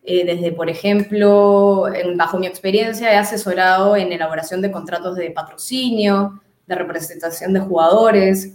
eh, 0.08 0.24
desde, 0.24 0.52
por 0.52 0.70
ejemplo, 0.70 1.86
bajo 2.14 2.38
mi 2.38 2.46
experiencia, 2.46 3.12
he 3.12 3.16
asesorado 3.16 3.96
en 3.96 4.12
elaboración 4.12 4.62
de 4.62 4.70
contratos 4.70 5.16
de 5.16 5.32
patrocinio, 5.32 6.40
de 6.64 6.74
representación 6.76 7.52
de 7.52 7.58
jugadores. 7.58 8.52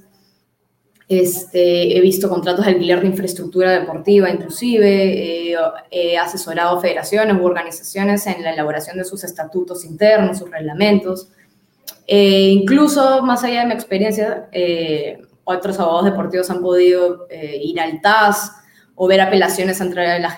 Este, 1.09 1.97
he 1.97 1.99
visto 1.99 2.29
contratos 2.29 2.63
de 2.63 2.71
alquiler 2.71 3.01
de 3.01 3.07
infraestructura 3.07 3.71
deportiva, 3.71 4.29
inclusive. 4.29 5.53
he 5.91 6.17
asesorado 6.17 6.79
federaciones 6.79 7.35
u 7.35 7.43
organizaciones 7.43 8.25
en 8.27 8.43
la 8.43 8.53
elaboración 8.53 8.97
de 8.97 9.03
sus 9.03 9.25
estatutos 9.25 9.83
internos, 9.83 10.37
sus 10.37 10.49
reglamentos. 10.49 11.33
Eh, 12.07 12.47
incluso, 12.47 13.23
más 13.23 13.43
allá 13.43 13.59
de 13.61 13.65
mi 13.65 13.73
experiencia, 13.73 14.47
eh, 14.53 15.21
otros 15.43 15.77
abogados 15.79 16.05
deportivos 16.05 16.49
han 16.49 16.61
podido 16.61 17.27
ir 17.29 17.77
al 17.81 17.99
TAS, 17.99 18.60
o 19.03 19.07
ver 19.07 19.19
apelaciones 19.19 19.81
ante 19.81 19.95
la, 19.95 20.37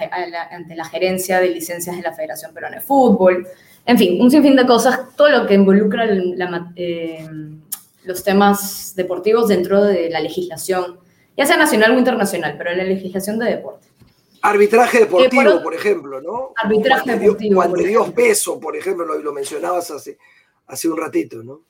ante 0.49 0.73
la 0.73 0.85
gerencia 0.85 1.41
de 1.41 1.49
licencias 1.49 1.97
de 1.97 2.01
la 2.01 2.13
Federación 2.13 2.53
Peruana 2.53 2.77
de 2.77 2.81
Fútbol. 2.81 3.45
En 3.85 3.97
fin, 3.97 4.21
un 4.21 4.31
sinfín 4.31 4.55
de 4.55 4.65
cosas, 4.65 5.13
todo 5.17 5.27
lo 5.27 5.45
que 5.45 5.55
involucra 5.55 6.05
eh, 6.77 7.27
los 8.05 8.23
temas 8.23 8.93
deportivos 8.95 9.49
dentro 9.49 9.83
de 9.83 10.09
la 10.09 10.21
legislación, 10.21 10.97
ya 11.35 11.45
sea 11.45 11.57
nacional 11.57 11.93
o 11.93 11.99
internacional, 11.99 12.55
pero 12.57 12.73
la 12.73 12.85
legislación 12.85 13.37
de 13.37 13.47
deporte. 13.47 13.89
Arbitraje 14.41 14.99
deportivo, 14.99 15.61
por, 15.61 15.73
ejemplo, 15.73 16.21
¿no? 16.21 16.53
Arbitraje 16.55 17.17
deportivo. 17.17 17.55
Juan 17.55 17.73
de 17.73 17.85
Dios 17.85 18.11
Peso, 18.11 18.61
por 18.61 18.77
ejemplo, 18.77 19.03
lo, 19.03 19.17
lo 19.19 19.33
mencionabas 19.33 19.91
hace, 19.91 20.17
hace 20.67 20.87
un 20.87 20.97
ratito, 20.97 21.43
¿no? 21.43 21.63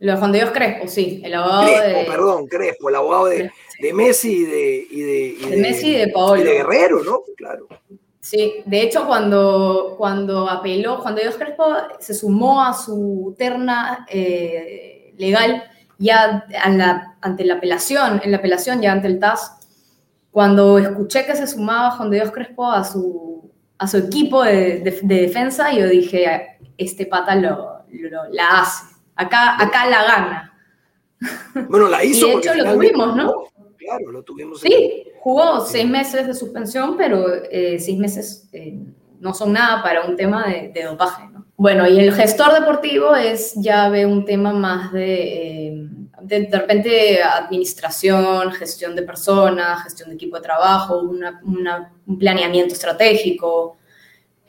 Lo 0.00 0.12
de 0.12 0.18
Juan 0.18 0.32
Dios 0.32 0.50
Crespo, 0.50 0.88
sí, 0.88 1.20
el 1.22 1.34
abogado 1.34 1.66
de... 1.66 2.04
perdón, 2.08 2.46
Crespo, 2.46 2.88
el 2.88 2.94
abogado 2.94 3.26
de, 3.26 3.50
Messi 3.92 4.32
y 4.32 4.44
de, 4.44 4.86
y 4.90 5.00
de, 5.02 5.56
Messi 5.58 5.88
y 5.88 5.98
de 5.98 6.08
Paolo. 6.08 6.40
Y 6.40 6.44
de 6.44 6.52
Guerrero, 6.54 7.04
¿no? 7.04 7.20
Claro. 7.36 7.68
Sí, 8.18 8.62
de 8.64 8.80
hecho 8.80 9.06
cuando, 9.06 9.96
cuando 9.98 10.48
apeló, 10.48 10.96
Juan 10.98 11.14
de 11.16 11.22
Dios 11.22 11.36
Crespo 11.36 11.64
se 11.98 12.14
sumó 12.14 12.64
a 12.64 12.72
su 12.72 13.34
terna 13.36 14.06
eh, 14.08 15.12
legal 15.18 15.64
ya 15.98 16.46
ante 17.20 17.44
la 17.44 17.54
apelación, 17.54 18.22
en 18.24 18.30
la 18.30 18.38
apelación 18.38 18.80
ya 18.80 18.92
ante 18.92 19.06
el 19.06 19.18
TAS, 19.18 19.58
cuando 20.30 20.78
escuché 20.78 21.26
que 21.26 21.36
se 21.36 21.46
sumaba 21.46 21.90
Juan 21.90 22.08
de 22.08 22.16
Dios 22.16 22.30
Crespo 22.30 22.70
a 22.70 22.84
su, 22.84 23.52
a 23.76 23.86
su 23.86 23.98
equipo 23.98 24.44
de, 24.44 24.80
defensa, 25.02 25.74
yo 25.74 25.86
dije, 25.88 26.58
este 26.78 27.04
pata 27.04 27.34
lo, 27.34 27.84
la 28.30 28.60
hace 28.60 28.89
Acá, 29.20 29.62
acá 29.62 29.86
la 29.86 30.02
gana. 30.02 30.54
Bueno, 31.68 31.88
la 31.88 32.02
hizo. 32.02 32.26
Y 32.26 32.30
de 32.30 32.36
hecho 32.38 32.54
lo 32.54 32.72
tuvimos, 32.72 33.16
¿no? 33.16 33.44
Claro, 33.76 34.12
lo 34.12 34.22
tuvimos. 34.22 34.60
Sí, 34.60 35.04
jugó 35.20 35.60
seis 35.60 35.86
meses 35.86 36.26
de 36.26 36.32
suspensión, 36.32 36.96
pero 36.96 37.26
eh, 37.50 37.78
seis 37.78 37.98
meses 37.98 38.48
eh, 38.52 38.78
no 39.18 39.34
son 39.34 39.52
nada 39.52 39.82
para 39.82 40.06
un 40.06 40.16
tema 40.16 40.46
de, 40.46 40.82
dopaje, 40.84 41.28
¿no? 41.28 41.44
Bueno, 41.56 41.86
y 41.86 42.00
el 42.00 42.14
gestor 42.14 42.54
deportivo 42.54 43.14
es 43.14 43.52
ya 43.56 43.90
ve 43.90 44.06
un 44.06 44.24
tema 44.24 44.54
más 44.54 44.90
de, 44.92 45.66
eh, 45.66 45.88
de, 46.22 46.40
de, 46.46 46.58
repente 46.58 47.22
administración, 47.22 48.52
gestión 48.52 48.96
de 48.96 49.02
personas, 49.02 49.82
gestión 49.82 50.08
de 50.08 50.14
equipo 50.14 50.36
de 50.36 50.42
trabajo, 50.42 50.98
una, 50.98 51.42
una, 51.44 51.92
un 52.06 52.18
planeamiento 52.18 52.72
estratégico, 52.72 53.76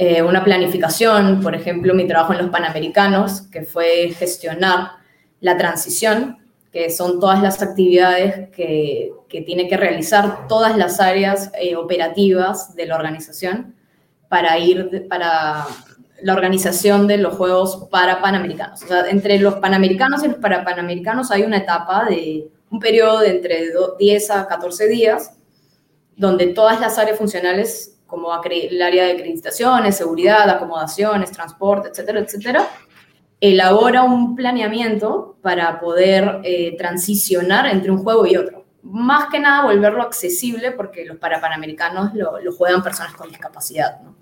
eh, 0.03 0.23
una 0.23 0.43
planificación, 0.43 1.41
por 1.43 1.53
ejemplo, 1.53 1.93
mi 1.93 2.07
trabajo 2.07 2.33
en 2.33 2.39
los 2.39 2.49
Panamericanos, 2.49 3.43
que 3.51 3.61
fue 3.61 4.09
gestionar 4.17 4.93
la 5.41 5.57
transición, 5.57 6.39
que 6.71 6.89
son 6.89 7.19
todas 7.19 7.39
las 7.43 7.61
actividades 7.61 8.49
que, 8.49 9.11
que 9.29 9.41
tiene 9.41 9.67
que 9.67 9.77
realizar 9.77 10.47
todas 10.47 10.75
las 10.75 10.99
áreas 10.99 11.51
eh, 11.53 11.75
operativas 11.75 12.75
de 12.75 12.87
la 12.87 12.95
organización 12.95 13.75
para 14.27 14.57
ir 14.57 15.05
para 15.07 15.67
la 16.23 16.33
organización 16.33 17.05
de 17.05 17.19
los 17.19 17.35
Juegos 17.35 17.87
para 17.91 18.21
Panamericanos. 18.21 18.81
O 18.81 18.87
sea, 18.87 19.07
entre 19.07 19.37
los 19.37 19.57
Panamericanos 19.57 20.23
y 20.23 20.29
los 20.29 20.37
para 20.37 20.65
Panamericanos 20.65 21.29
hay 21.29 21.43
una 21.43 21.57
etapa 21.57 22.05
de 22.05 22.47
un 22.71 22.79
periodo 22.79 23.19
de 23.19 23.29
entre 23.29 23.65
10 23.99 24.31
a 24.31 24.47
14 24.47 24.87
días, 24.87 25.37
donde 26.15 26.47
todas 26.47 26.81
las 26.81 26.97
áreas 26.97 27.19
funcionales 27.19 28.00
como 28.11 28.29
el 28.43 28.81
área 28.81 29.05
de 29.05 29.13
acreditaciones, 29.13 29.95
seguridad, 29.95 30.49
acomodaciones, 30.49 31.31
transporte, 31.31 31.87
etcétera, 31.87 32.19
etcétera, 32.19 32.67
elabora 33.39 34.03
un 34.03 34.35
planeamiento 34.35 35.37
para 35.41 35.79
poder 35.79 36.41
eh, 36.43 36.75
transicionar 36.77 37.67
entre 37.67 37.89
un 37.89 37.99
juego 37.99 38.27
y 38.27 38.35
otro. 38.35 38.65
Más 38.83 39.29
que 39.29 39.39
nada 39.39 39.63
volverlo 39.63 40.03
accesible 40.03 40.73
porque 40.73 41.05
los 41.05 41.17
parapanamericanos 41.17 42.13
lo, 42.13 42.37
lo 42.41 42.51
juegan 42.51 42.83
personas 42.83 43.13
con 43.13 43.29
discapacidad, 43.29 44.01
¿no? 44.01 44.17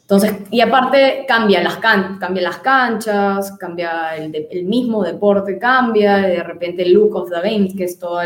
Entonces, 0.00 0.32
y 0.50 0.60
aparte 0.60 1.24
cambia 1.28 1.62
las, 1.62 1.76
can 1.76 2.18
cambia 2.18 2.42
las 2.42 2.58
canchas, 2.58 3.52
cambia 3.58 4.16
el, 4.16 4.48
el, 4.50 4.64
mismo 4.64 5.04
deporte, 5.04 5.58
cambia, 5.58 6.16
de 6.16 6.42
repente 6.42 6.82
el 6.82 6.94
look 6.94 7.14
of 7.14 7.30
the 7.30 7.36
game, 7.42 7.68
que 7.76 7.84
es 7.84 7.98
toda 7.98 8.24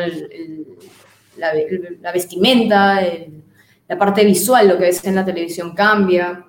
la, 1.37 1.53
la, 2.01 2.13
vestimenta, 2.13 3.05
el, 3.05 3.42
la 3.89 3.99
parte 3.99 4.25
visual, 4.25 4.69
lo 4.69 4.79
que 4.79 4.85
ves 4.85 5.05
en 5.05 5.15
la 5.15 5.25
televisión 5.25 5.75
cambia, 5.75 6.47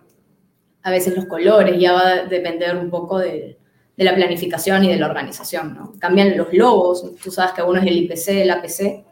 a 0.84 0.92
veces 0.92 1.16
los 1.16 1.26
colores, 1.26 1.80
ya 1.80 1.94
va 1.94 2.08
a 2.08 2.24
depender 2.26 2.76
un 2.78 2.90
poco 2.90 3.20
de, 3.20 3.58
de 3.96 4.04
la 4.04 4.16
planificación 4.16 4.84
y 4.84 4.90
de 4.90 4.98
la 4.98 5.08
organización, 5.08 5.76
¿no? 5.76 5.94
Cambian 6.00 6.36
los 6.38 6.54
logos, 6.54 7.16
tú 7.22 7.32
sabes 7.32 7.54
que 7.54 7.62
uno 7.62 7.80
es 7.80 7.88
el 7.88 7.98
IPC, 7.98 8.28
el 8.30 8.52
APC, 8.52 9.04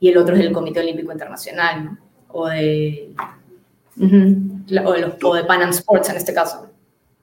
y 0.00 0.08
el 0.08 0.18
otro 0.18 0.34
es 0.34 0.40
el 0.40 0.52
Comité 0.52 0.80
Olímpico 0.80 1.12
Internacional, 1.12 1.84
¿no? 1.84 1.98
O 2.28 2.48
de, 2.48 3.14
uh 3.96 4.02
-huh, 4.02 4.86
o, 4.86 4.92
de 4.92 5.00
los, 5.00 5.14
o 5.22 5.34
de 5.34 5.44
Pan 5.44 5.62
Am 5.62 5.70
Sports 5.70 6.10
en 6.10 6.16
este 6.16 6.34
caso. 6.34 6.70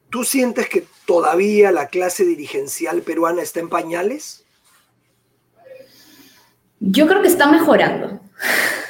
¿Tú 0.09 0.23
sientes 0.23 0.69
que 0.69 0.85
todavía 1.05 1.71
la 1.71 1.87
clase 1.87 2.25
dirigencial 2.25 3.01
peruana 3.01 3.41
está 3.41 3.59
en 3.59 3.69
pañales? 3.69 4.45
Yo 6.79 7.07
creo 7.07 7.21
que 7.21 7.27
está 7.27 7.51
mejorando. 7.51 8.19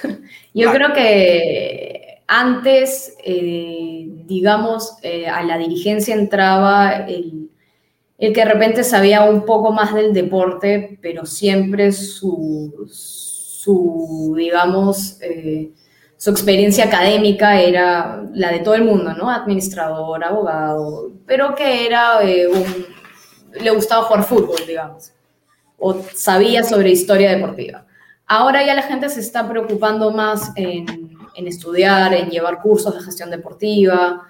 Yo 0.56 0.72
creo 0.72 0.94
que 0.94 2.24
antes, 2.28 3.18
eh, 3.24 4.08
digamos, 4.26 4.98
eh, 5.04 5.28
a 5.28 5.44
la 5.44 5.58
dirigencia 5.58 6.16
entraba 6.16 7.06
el, 7.08 7.52
el 8.18 8.34
que 8.34 8.40
de 8.40 8.54
repente 8.54 8.84
sabía 8.86 9.24
un 9.26 9.46
poco 9.46 9.74
más 9.74 9.94
del 9.94 10.14
deporte, 10.14 10.98
pero 11.02 11.26
siempre 11.26 11.92
su, 11.92 12.88
su 12.90 14.34
digamos, 14.38 15.18
eh, 15.22 15.72
su 16.18 16.30
experiencia 16.30 16.86
académica 16.86 17.60
era 17.60 18.24
la 18.34 18.52
de 18.52 18.60
todo 18.60 18.76
el 18.76 18.86
mundo, 18.86 19.14
¿no? 19.14 19.30
Administrador, 19.30 20.24
abogado, 20.24 21.12
pero 21.26 21.54
que 21.54 21.86
era 21.86 22.24
eh, 22.24 22.48
un... 22.48 22.86
le 23.62 23.72
gustaba 23.72 24.04
jugar 24.04 24.24
fútbol, 24.24 24.62
digamos, 24.66 25.12
o 25.78 26.02
sabía 26.14 26.64
sobre 26.64 26.92
historia 26.92 27.30
deportiva. 27.32 27.85
Ahora 28.27 28.65
ya 28.65 28.74
la 28.74 28.82
gente 28.84 29.10
se 29.10 29.20
está 29.20 29.48
preocupando 29.48 30.12
más 30.12 30.51
en, 30.55 31.15
en 31.36 31.48
estudiar, 31.48 32.13
en 32.13 32.29
llevar 32.29 32.62
cursos 32.62 32.96
de 32.96 33.03
gestión 33.03 33.29
deportiva. 33.29 34.24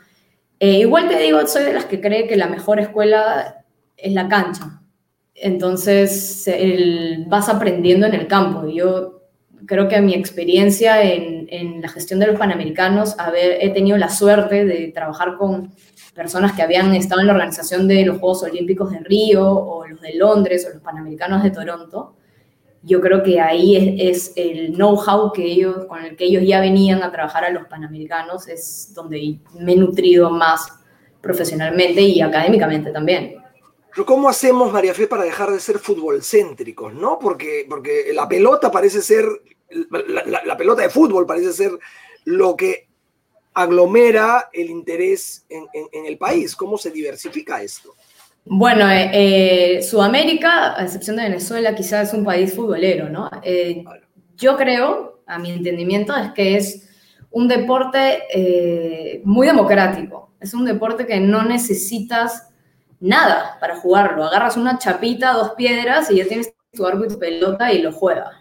Eh, 0.59 0.79
igual 0.79 1.07
te 1.07 1.17
digo, 1.17 1.45
soy 1.47 1.63
de 1.63 1.73
las 1.73 1.85
que 1.85 2.01
cree 2.01 2.27
que 2.27 2.35
la 2.35 2.47
mejor 2.47 2.79
escuela 2.79 3.65
es 3.95 4.13
la 4.13 4.27
cancha. 4.27 4.81
Entonces, 5.33 6.49
vas 7.27 7.49
aprendiendo 7.49 8.07
en 8.07 8.13
el 8.13 8.27
campo. 8.27 8.67
Yo 8.67 9.21
creo 9.65 9.87
que 9.87 9.99
mi 10.01 10.13
experiencia 10.13 11.01
en, 11.03 11.47
en, 11.49 11.81
la 11.81 11.89
gestión 11.89 12.19
de 12.19 12.27
los 12.27 12.37
Panamericanos, 12.37 13.19
haber, 13.19 13.57
he 13.63 13.69
tenido 13.71 13.97
la 13.97 14.09
suerte 14.09 14.65
de 14.65 14.91
trabajar 14.93 15.37
con 15.37 15.73
personas 16.13 16.53
que 16.53 16.61
habían 16.61 16.93
estado 16.95 17.21
en 17.21 17.27
la 17.27 17.33
organización 17.33 17.87
de 17.87 18.05
los 18.05 18.19
Juegos 18.19 18.43
Olímpicos 18.43 18.91
de 18.91 18.99
Río 18.99 19.45
o 19.49 19.85
los 19.85 19.99
de 20.01 20.13
Londres 20.15 20.65
o 20.69 20.73
los 20.73 20.81
Panamericanos 20.81 21.43
de 21.43 21.51
Toronto. 21.51 22.15
Yo 22.85 23.01
creo 23.01 23.23
que 23.23 23.41
ahí 23.41 23.97
es, 23.99 24.31
el 24.35 24.73
know-how 24.75 25.33
que 25.33 25.43
ellos, 25.43 25.85
con 25.87 26.05
el 26.05 26.15
que 26.15 26.25
ellos 26.25 26.43
ya 26.45 26.61
venían 26.61 27.01
a 27.01 27.11
trabajar 27.11 27.43
a 27.43 27.49
los 27.49 27.65
Panamericanos, 27.67 28.47
es 28.47 28.93
donde 28.93 29.39
me 29.59 29.73
he 29.73 29.75
nutrido 29.75 30.29
más 30.29 30.71
profesionalmente 31.19 32.01
y 32.01 32.21
académicamente 32.21 32.91
también. 32.91 33.37
¿cómo 34.03 34.27
hacemos, 34.27 34.73
María 34.73 34.93
Fe, 34.93 35.07
para 35.07 35.23
dejar 35.23 35.51
de 35.51 35.59
ser 35.59 35.79
fútbol 35.79 36.21
céntricos? 36.21 36.93
¿no? 36.93 37.17
Porque, 37.17 37.65
porque 37.69 38.11
la 38.13 38.27
pelota 38.27 38.69
parece 38.69 39.01
ser, 39.01 39.25
la, 39.69 40.57
pelota 40.57 40.81
de 40.81 40.89
fútbol 40.89 41.25
parece 41.25 41.53
ser 41.53 41.71
lo 42.25 42.57
que 42.57 42.89
aglomera 43.53 44.49
el 44.51 44.69
interés 44.69 45.45
en, 45.49 45.67
el 46.05 46.17
país. 46.17 46.55
¿Cómo 46.55 46.77
se 46.77 46.91
diversifica 46.91 47.63
esto? 47.63 47.93
Bueno, 48.47 48.87
eh, 48.89 49.09
eh, 49.77 49.81
Sudamérica, 49.81 50.79
a 50.79 50.83
excepción 50.83 51.15
de 51.15 51.23
Venezuela, 51.23 51.73
quizás 51.73 52.09
es 52.09 52.13
un 52.13 52.23
país 52.23 52.53
futbolero, 52.53 53.09
¿no? 53.09 53.29
Eh, 53.41 53.83
yo 54.37 54.55
creo, 54.55 55.23
a 55.25 55.39
mi 55.39 55.51
entendimiento, 55.51 56.15
es 56.15 56.31
que 56.31 56.55
es 56.55 56.87
un 57.31 57.47
deporte 57.47 59.21
muy 59.23 59.47
democrático. 59.47 60.31
Es 60.39 60.53
un 60.53 60.63
deporte 60.63 61.07
que 61.07 61.19
no 61.19 61.43
necesitas 61.43 62.49
nada 62.99 63.57
para 63.59 63.77
jugarlo. 63.77 64.25
Agarras 64.25 64.57
una 64.57 64.77
chapita, 64.77 65.33
dos 65.33 65.53
piedras 65.57 66.11
y 66.11 66.17
ya 66.17 66.27
tienes 66.27 66.53
tu 66.71 66.85
arco 66.85 67.05
y 67.05 67.07
tu 67.07 67.19
pelota 67.19 67.73
y 67.73 67.81
lo 67.81 67.91
juegas. 67.91 68.35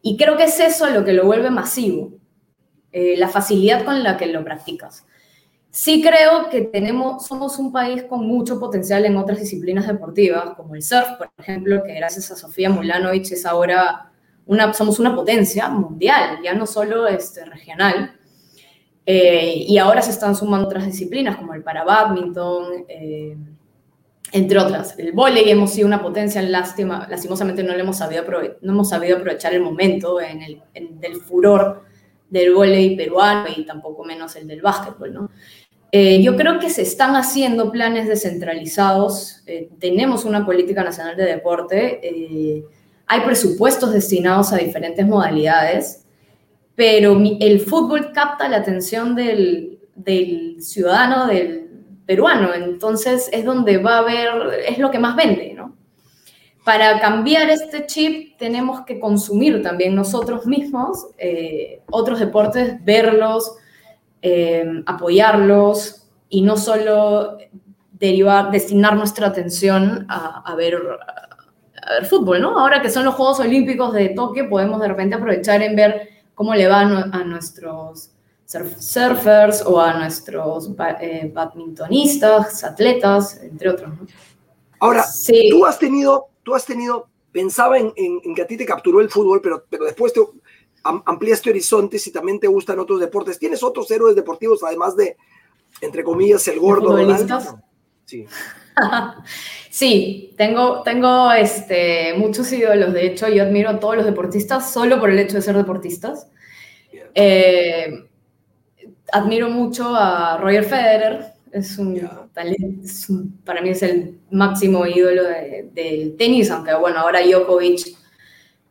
Y 0.00 0.16
creo 0.16 0.36
que 0.36 0.44
es 0.44 0.60
eso 0.60 0.88
lo 0.90 1.04
que 1.04 1.12
lo 1.12 1.24
vuelve 1.24 1.50
masivo, 1.50 2.12
eh, 2.92 3.16
la 3.16 3.28
facilidad 3.28 3.84
con 3.84 4.02
la 4.02 4.16
que 4.16 4.26
lo 4.26 4.44
practicas. 4.44 5.04
Sí 5.70 6.02
creo 6.02 6.48
que 6.48 6.62
tenemos, 6.62 7.26
somos 7.26 7.58
un 7.58 7.70
país 7.70 8.02
con 8.04 8.26
mucho 8.26 8.58
potencial 8.58 9.04
en 9.04 9.16
otras 9.16 9.38
disciplinas 9.38 9.86
deportivas, 9.86 10.54
como 10.56 10.74
el 10.74 10.82
surf, 10.82 11.18
por 11.18 11.30
ejemplo, 11.38 11.82
que 11.84 11.94
gracias 11.94 12.30
a 12.30 12.36
Sofía 12.36 12.70
Mulanovich 12.70 13.32
es 13.32 13.44
ahora 13.44 14.10
una, 14.46 14.72
somos 14.72 14.98
una 14.98 15.14
potencia 15.14 15.68
mundial, 15.68 16.38
ya 16.42 16.54
no 16.54 16.66
solo 16.66 17.06
este, 17.06 17.44
regional. 17.44 18.18
Eh, 19.04 19.64
y 19.66 19.78
ahora 19.78 20.02
se 20.02 20.10
están 20.10 20.34
sumando 20.34 20.66
otras 20.66 20.86
disciplinas, 20.86 21.36
como 21.36 21.54
el 21.54 21.62
para 21.62 21.84
badminton, 21.84 22.84
eh, 22.88 23.36
entre 24.32 24.58
otras. 24.58 24.98
El 24.98 25.12
volei 25.12 25.50
hemos 25.50 25.72
sido 25.72 25.86
una 25.86 26.02
potencia, 26.02 26.42
lástima, 26.42 27.06
lastimosamente 27.08 27.62
no, 27.62 27.74
le 27.74 27.80
hemos 27.80 27.98
sabido 27.98 28.24
no 28.62 28.72
hemos 28.72 28.88
sabido 28.88 29.18
aprovechar 29.18 29.54
el 29.54 29.62
momento 29.62 30.20
en 30.20 30.42
el, 30.42 30.62
del 30.98 31.16
furor 31.16 31.87
del 32.28 32.54
volei 32.54 32.96
peruano 32.96 33.46
y 33.54 33.64
tampoco 33.64 34.04
menos 34.04 34.36
el 34.36 34.46
del 34.46 34.60
básquetbol, 34.62 35.14
¿no? 35.14 35.30
Eh, 35.90 36.22
yo 36.22 36.36
creo 36.36 36.58
que 36.58 36.68
se 36.68 36.82
están 36.82 37.16
haciendo 37.16 37.72
planes 37.72 38.06
descentralizados, 38.08 39.42
eh, 39.46 39.70
tenemos 39.78 40.26
una 40.26 40.44
política 40.44 40.84
nacional 40.84 41.16
de 41.16 41.24
deporte, 41.24 42.00
eh, 42.02 42.62
hay 43.06 43.20
presupuestos 43.22 43.92
destinados 43.92 44.52
a 44.52 44.58
diferentes 44.58 45.06
modalidades, 45.06 46.04
pero 46.74 47.18
el 47.40 47.60
fútbol 47.60 48.12
capta 48.12 48.48
la 48.48 48.58
atención 48.58 49.14
del, 49.14 49.78
del 49.94 50.56
ciudadano, 50.60 51.26
del, 51.26 51.68
peruano, 52.08 52.54
entonces 52.54 53.28
es 53.34 53.44
donde 53.44 53.76
va 53.76 53.96
a 53.96 53.98
haber, 53.98 54.64
es 54.66 54.78
lo 54.78 54.90
que 54.90 54.98
más 54.98 55.14
vende, 55.14 55.52
¿no? 55.52 55.76
Para 56.68 57.00
cambiar 57.00 57.48
este 57.48 57.86
chip 57.86 58.36
tenemos 58.36 58.82
que 58.84 59.00
consumir 59.00 59.62
también 59.62 59.94
nosotros 59.94 60.44
mismos 60.44 61.06
eh, 61.16 61.80
otros 61.90 62.20
deportes, 62.20 62.84
verlos, 62.84 63.54
eh, 64.20 64.82
apoyarlos 64.84 66.06
y 66.28 66.42
no 66.42 66.58
solo 66.58 67.38
derivar, 67.92 68.50
destinar 68.50 68.96
nuestra 68.96 69.28
atención 69.28 70.04
a, 70.10 70.54
ver, 70.56 70.76
a 71.86 71.92
ver 71.94 72.04
fútbol, 72.04 72.42
¿no? 72.42 72.60
Ahora 72.60 72.82
que 72.82 72.90
son 72.90 73.06
los 73.06 73.14
Juegos 73.14 73.40
Olímpicos 73.40 73.94
de 73.94 74.10
Tokio, 74.10 74.50
podemos 74.50 74.78
de 74.78 74.88
repente 74.88 75.14
aprovechar 75.14 75.62
en 75.62 75.74
ver 75.74 76.06
cómo 76.34 76.54
le 76.54 76.68
van 76.68 77.14
a 77.14 77.24
nuestros 77.24 78.10
surfers 78.44 79.64
o 79.64 79.80
a 79.80 79.94
nuestros 79.94 80.68
eh, 81.00 81.32
badmintonistas, 81.32 82.62
atletas, 82.62 83.40
entre 83.42 83.70
otros. 83.70 83.90
Ahora, 84.80 85.02
tú 85.50 85.64
has 85.64 85.78
tenido, 85.78 86.27
tú 86.48 86.54
has 86.54 86.64
tenido, 86.64 87.10
pensaba 87.30 87.76
en, 87.78 87.92
que 88.34 88.40
a 88.40 88.46
ti 88.46 88.56
te 88.56 88.64
capturó 88.64 89.02
el 89.02 89.10
fútbol, 89.10 89.42
pero, 89.42 89.66
pero 89.68 89.84
después 89.84 90.14
te 90.14 90.20
ampliaste 90.82 91.50
horizontes 91.50 92.06
y 92.06 92.10
también 92.10 92.40
te 92.40 92.46
gustan 92.46 92.78
otros 92.78 93.00
deportes. 93.00 93.38
¿Tienes 93.38 93.62
otros 93.62 93.90
héroes 93.90 94.16
deportivos 94.16 94.64
además 94.64 94.96
de, 94.96 95.18
entre 95.82 96.02
comillas, 96.02 96.48
el 96.48 96.58
gordo? 96.58 96.96
Sí. 98.06 98.24
sí, 99.70 100.32
tengo, 100.38 100.82
tengo 100.82 101.30
este, 101.32 102.14
muchos 102.16 102.50
ídolos. 102.50 102.94
De 102.94 103.06
hecho, 103.06 103.28
yo 103.28 103.42
admiro 103.42 103.68
a 103.68 103.78
todos 103.78 103.96
los 103.96 104.06
deportistas 104.06 104.72
solo 104.72 104.98
por 104.98 105.10
el 105.10 105.18
hecho 105.18 105.36
de 105.36 105.42
ser 105.42 105.54
deportistas. 105.54 106.28
Eh, 107.14 108.08
admiro 109.12 109.50
mucho 109.50 109.94
a 109.94 110.38
Roger 110.38 110.64
Federer, 110.64 111.26
es 111.52 111.78
un 111.78 112.30
talento, 112.32 113.24
para 113.44 113.60
mí 113.60 113.70
es 113.70 113.82
el 113.82 114.18
máximo 114.30 114.86
ídolo 114.86 115.22
del 115.72 116.16
tenis, 116.16 116.50
aunque 116.50 116.74
bueno, 116.74 116.98
ahora 116.98 117.20
Djokovic 117.20 117.96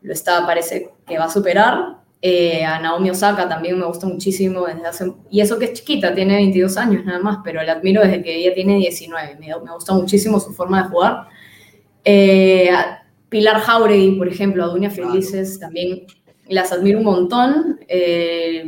lo 0.02 0.14
está, 0.14 0.46
parece 0.46 0.90
que 1.06 1.18
va 1.18 1.26
a 1.26 1.30
superar. 1.30 1.98
Eh, 2.20 2.66
a 2.66 2.80
Naomi 2.80 3.12
Osaka 3.12 3.48
también 3.48 3.78
me 3.78 3.86
gusta 3.86 4.08
muchísimo 4.08 4.66
desde 4.66 4.88
hace, 4.88 5.14
y 5.30 5.42
eso 5.42 5.60
que 5.60 5.66
es 5.66 5.74
chiquita, 5.74 6.16
tiene 6.16 6.36
22 6.36 6.76
años 6.78 7.06
nada 7.06 7.20
más, 7.20 7.40
pero 7.44 7.62
la 7.62 7.74
admiro 7.74 8.02
desde 8.02 8.24
que 8.24 8.36
ella 8.36 8.56
tiene 8.56 8.78
19, 8.78 9.38
me, 9.40 9.48
me 9.48 9.74
gusta 9.74 9.94
muchísimo 9.94 10.40
su 10.40 10.52
forma 10.54 10.84
de 10.84 10.90
jugar. 10.90 11.28
Eh, 12.04 12.70
Pilar 13.30 13.60
Jauregui, 13.60 14.18
por 14.18 14.28
ejemplo, 14.28 14.64
a 14.64 14.68
Dunia 14.68 14.90
Felices, 14.90 15.60
también 15.60 16.06
las 16.48 16.72
admiro 16.72 17.00
un 17.00 17.06
montón. 17.06 17.80
Eh, 17.88 18.68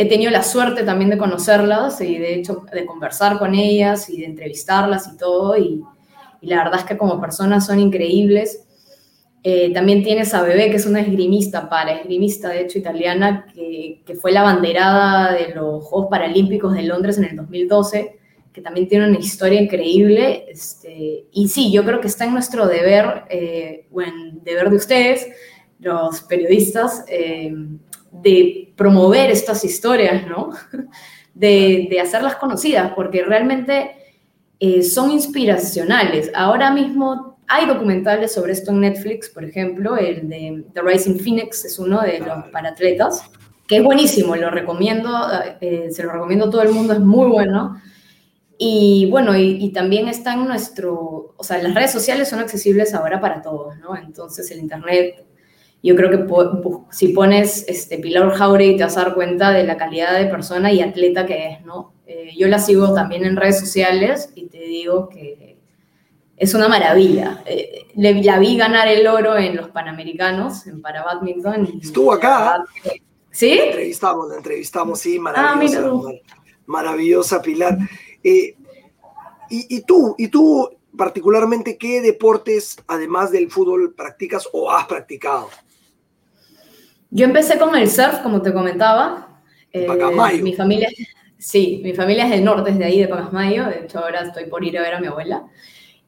he 0.00 0.06
tenido 0.06 0.30
la 0.30 0.42
suerte 0.42 0.82
también 0.82 1.10
de 1.10 1.18
conocerlas 1.18 2.00
y 2.00 2.16
de 2.16 2.34
hecho 2.34 2.64
de 2.72 2.86
conversar 2.86 3.38
con 3.38 3.54
ellas 3.54 4.08
y 4.08 4.20
de 4.20 4.26
entrevistarlas 4.26 5.06
y 5.12 5.18
todo. 5.18 5.58
Y, 5.58 5.82
la 6.40 6.64
verdad 6.64 6.80
es 6.80 6.86
que 6.86 6.96
como 6.96 7.20
personas 7.20 7.66
son 7.66 7.78
increíbles. 7.78 8.66
Eh, 9.42 9.74
también 9.74 10.02
tienes 10.02 10.32
a 10.32 10.42
Bebé, 10.42 10.70
que 10.70 10.76
es 10.76 10.86
una 10.86 11.02
esgrimista, 11.02 11.68
para 11.68 11.92
esgrimista 11.92 12.48
de 12.48 12.62
hecho 12.62 12.78
italiana, 12.78 13.46
que, 13.54 14.00
que, 14.06 14.14
fue 14.14 14.32
la 14.32 14.42
banderada 14.42 15.34
de 15.34 15.54
los 15.54 15.84
Juegos 15.84 16.08
Paralímpicos 16.10 16.72
de 16.72 16.84
Londres 16.84 17.18
en 17.18 17.24
el 17.24 17.36
2012, 17.36 18.18
que 18.54 18.60
también 18.62 18.88
tiene 18.88 19.06
una 19.06 19.18
historia 19.18 19.60
increíble. 19.60 20.46
Este, 20.48 21.26
y 21.30 21.48
sí, 21.48 21.70
yo 21.70 21.84
creo 21.84 22.00
que 22.00 22.08
está 22.08 22.24
en 22.24 22.32
nuestro 22.32 22.66
deber, 22.66 23.24
eh, 23.28 23.86
o 23.92 24.00
en 24.00 24.42
deber 24.44 24.70
de 24.70 24.76
ustedes, 24.76 25.28
los 25.78 26.22
periodistas, 26.22 27.04
eh, 27.06 27.52
de 28.10 28.72
promover 28.76 29.30
estas 29.30 29.64
historias, 29.64 30.26
¿no? 30.26 30.50
De, 31.32 31.98
hacerlas 32.02 32.36
conocidas, 32.36 32.92
porque 32.94 33.22
realmente 33.22 33.92
eh, 34.58 34.82
son 34.82 35.10
inspiracionales. 35.10 36.30
Ahora 36.34 36.70
mismo 36.70 37.38
hay 37.46 37.66
documentales 37.66 38.32
sobre 38.32 38.52
esto 38.52 38.72
en 38.72 38.80
Netflix, 38.80 39.30
por 39.30 39.44
ejemplo, 39.44 39.96
el 39.96 40.28
de 40.28 40.64
The 40.74 40.82
Rising 40.82 41.18
Phoenix 41.18 41.64
es 41.64 41.78
uno 41.78 42.02
de 42.02 42.18
los 42.18 42.48
paratletas, 42.50 43.22
que 43.66 43.76
es 43.76 43.82
buenísimo, 43.82 44.36
lo 44.36 44.50
recomiendo, 44.50 45.10
eh, 45.60 45.88
se 45.90 46.02
lo 46.02 46.12
recomiendo 46.12 46.46
a 46.46 46.50
todo 46.50 46.62
el 46.62 46.70
mundo, 46.70 46.92
es 46.92 47.00
muy 47.00 47.28
bueno. 47.30 47.80
Y 48.58 49.08
bueno, 49.10 49.34
y, 49.34 49.64
y, 49.64 49.72
también 49.72 50.08
está 50.08 50.34
en 50.34 50.44
nuestro, 50.44 51.34
o 51.36 51.42
sea, 51.42 51.62
las 51.62 51.74
redes 51.74 51.92
sociales 51.92 52.28
son 52.28 52.40
accesibles 52.40 52.92
ahora 52.92 53.18
para 53.20 53.40
todos, 53.40 53.78
¿no? 53.78 53.96
Entonces 53.96 54.50
el 54.50 54.58
Internet 54.58 55.24
yo 55.82 55.96
creo 55.96 56.10
que 56.10 56.26
si 56.90 57.08
pones 57.08 57.64
este, 57.66 57.98
Pilar 57.98 58.30
Jauregui 58.30 58.76
te 58.76 58.84
vas 58.84 58.96
a 58.96 59.04
dar 59.04 59.14
cuenta 59.14 59.50
de 59.50 59.64
la 59.64 59.76
calidad 59.76 60.18
de 60.18 60.26
persona 60.26 60.72
y 60.72 60.82
atleta 60.82 61.24
que 61.24 61.48
es, 61.48 61.64
¿no? 61.64 61.94
Eh, 62.06 62.32
yo 62.36 62.48
la 62.48 62.58
sigo 62.58 62.92
también 62.92 63.24
en 63.24 63.36
redes 63.36 63.60
sociales 63.60 64.30
y 64.34 64.46
te 64.46 64.58
digo 64.58 65.08
que, 65.08 65.58
es 66.36 66.54
una 66.54 66.68
maravilla. 66.68 67.42
Eh, 67.44 67.86
la 67.96 68.38
vi 68.38 68.56
ganar 68.56 68.88
el 68.88 69.06
oro 69.06 69.36
en 69.36 69.54
los 69.56 69.68
Panamericanos, 69.68 70.66
en 70.66 70.80
para 70.80 71.04
badminton. 71.04 71.80
Estuvo 71.82 72.14
acá. 72.14 72.64
¿Sí? 73.30 73.56
La 73.56 73.64
entrevistamos, 73.64 74.28
la 74.30 74.36
entrevistamos, 74.36 74.98
sí, 74.98 75.18
ah, 75.18 75.20
maravillosa. 75.20 76.10
maravillosa 76.64 77.42
Pilar. 77.42 77.76
Eh, 78.24 78.56
y, 79.50 79.76
y, 79.76 79.82
tú, 79.82 80.14
y 80.16 80.28
tú 80.28 80.70
particularmente, 80.96 81.76
¿qué 81.76 82.00
deportes, 82.00 82.78
además 82.86 83.30
del 83.30 83.50
fútbol, 83.50 83.94
practicas 83.94 84.48
o 84.52 84.70
has 84.70 84.86
practicado? 84.86 85.50
Yo 87.10 87.24
empecé 87.24 87.58
con 87.58 87.74
el 87.76 87.90
surf, 87.90 88.20
como 88.22 88.42
te 88.42 88.52
comentaba. 88.52 89.40
Eh, 89.72 89.86
mi 90.42 90.54
familia, 90.54 90.88
sí, 91.38 91.80
mi 91.82 91.92
familia 91.92 92.24
es 92.24 92.30
del 92.30 92.44
norte, 92.44 92.70
es 92.70 92.78
de 92.78 92.84
ahí, 92.84 93.00
de 93.00 93.08
Pacasmayo. 93.08 93.66
De 93.66 93.80
hecho, 93.84 93.98
ahora 94.00 94.22
estoy 94.22 94.46
por 94.46 94.64
ir 94.64 94.78
a 94.78 94.82
ver 94.82 94.94
a 94.94 95.00
mi 95.00 95.06
abuela. 95.06 95.44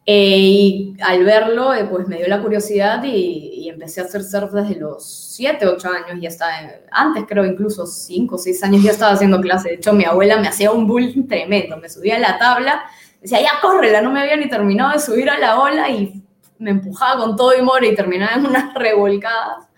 Eh, 0.04 0.38
y 0.38 0.96
al 1.00 1.24
verlo, 1.24 1.74
eh, 1.74 1.84
pues 1.84 2.08
me 2.08 2.18
dio 2.18 2.28
la 2.28 2.42
curiosidad 2.42 3.02
y, 3.04 3.50
empecé 3.68 4.02
a 4.02 4.04
hacer 4.04 4.22
surf 4.22 4.52
desde 4.52 4.78
los 4.78 5.32
7, 5.34 5.66
8 5.66 5.88
años. 5.88 6.20
Ya 6.20 6.28
está, 6.28 6.46
antes 6.90 7.24
creo 7.26 7.46
incluso 7.46 7.86
5, 7.86 8.36
6 8.36 8.64
años 8.64 8.82
ya 8.82 8.90
estaba 8.90 9.12
haciendo 9.12 9.40
clase. 9.40 9.70
De 9.70 9.74
hecho, 9.76 9.94
mi 9.94 10.04
abuela 10.04 10.36
me 10.38 10.48
hacía 10.48 10.70
un 10.72 10.86
bull 10.86 11.26
tremendo. 11.26 11.78
Me 11.78 11.88
subía 11.88 12.16
a 12.16 12.18
la 12.18 12.38
tabla 12.38 12.82
decía, 13.22 13.40
ya 13.40 13.60
córrela, 13.60 14.02
no 14.02 14.10
me 14.10 14.20
había 14.20 14.36
ni 14.36 14.48
terminado 14.48 14.92
de 14.92 14.98
subir 14.98 15.30
a 15.30 15.38
la 15.38 15.60
ola 15.60 15.88
y 15.88 16.22
me 16.58 16.72
empujaba 16.72 17.20
con 17.20 17.36
todo 17.36 17.56
y 17.56 17.62
more 17.62 17.86
y 17.86 17.94
terminaba 17.94 18.34
en 18.34 18.46
unas 18.46 18.74
revolcadas. 18.74 19.68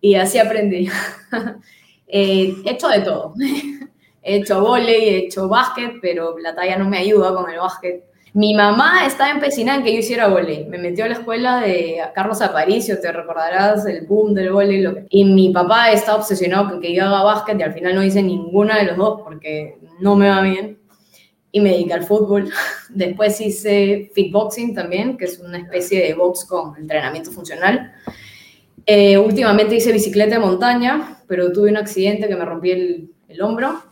Y 0.00 0.14
así 0.14 0.38
aprendí. 0.38 0.88
Eh, 2.12 2.56
he 2.64 2.72
hecho 2.72 2.88
de 2.88 3.02
todo. 3.02 3.34
he 4.22 4.38
hecho 4.38 4.60
volei, 4.60 5.10
he 5.10 5.18
hecho 5.18 5.48
básquet, 5.48 5.92
pero 6.02 6.36
la 6.40 6.56
talla 6.56 6.76
no 6.76 6.88
me 6.88 6.98
ayuda 6.98 7.32
con 7.32 7.48
el 7.48 7.60
básquet. 7.60 8.02
Mi 8.32 8.52
mamá 8.52 9.06
estaba 9.06 9.30
empecinada 9.30 9.78
en 9.78 9.84
que 9.84 9.92
yo 9.92 10.00
hiciera 10.00 10.26
volei. 10.26 10.64
Me 10.64 10.78
metió 10.78 11.04
a 11.04 11.08
la 11.08 11.14
escuela 11.14 11.60
de 11.60 12.00
Carlos 12.12 12.42
Aparicio, 12.42 13.00
te 13.00 13.12
recordarás 13.12 13.86
el 13.86 14.08
boom 14.08 14.34
del 14.34 14.50
volei. 14.50 15.06
Y 15.08 15.24
mi 15.24 15.50
papá 15.50 15.92
está 15.92 16.16
obsesionado 16.16 16.70
con 16.70 16.80
que 16.80 16.92
yo 16.92 17.04
haga 17.04 17.22
básquet 17.22 17.60
y 17.60 17.62
al 17.62 17.74
final 17.74 17.94
no 17.94 18.02
hice 18.02 18.24
ninguna 18.24 18.78
de 18.78 18.86
los 18.86 18.96
dos 18.96 19.20
porque 19.22 19.78
no 20.00 20.16
me 20.16 20.28
va 20.28 20.40
bien 20.40 20.80
y 21.52 21.60
me 21.60 21.70
dediqué 21.70 21.94
al 21.94 22.04
fútbol. 22.04 22.50
Después 22.88 23.40
hice 23.40 24.10
fitboxing 24.14 24.74
también, 24.74 25.16
que 25.16 25.26
es 25.26 25.38
una 25.38 25.58
especie 25.58 26.02
de 26.02 26.14
box 26.14 26.44
con 26.44 26.76
entrenamiento 26.76 27.30
funcional. 27.30 27.92
Eh, 28.86 29.18
últimamente 29.18 29.76
hice 29.76 29.92
bicicleta 29.92 30.36
de 30.36 30.40
montaña, 30.40 31.22
pero 31.26 31.52
tuve 31.52 31.70
un 31.70 31.76
accidente 31.76 32.28
que 32.28 32.36
me 32.36 32.44
rompí 32.44 32.70
el, 32.70 33.10
el 33.28 33.42
hombro 33.42 33.82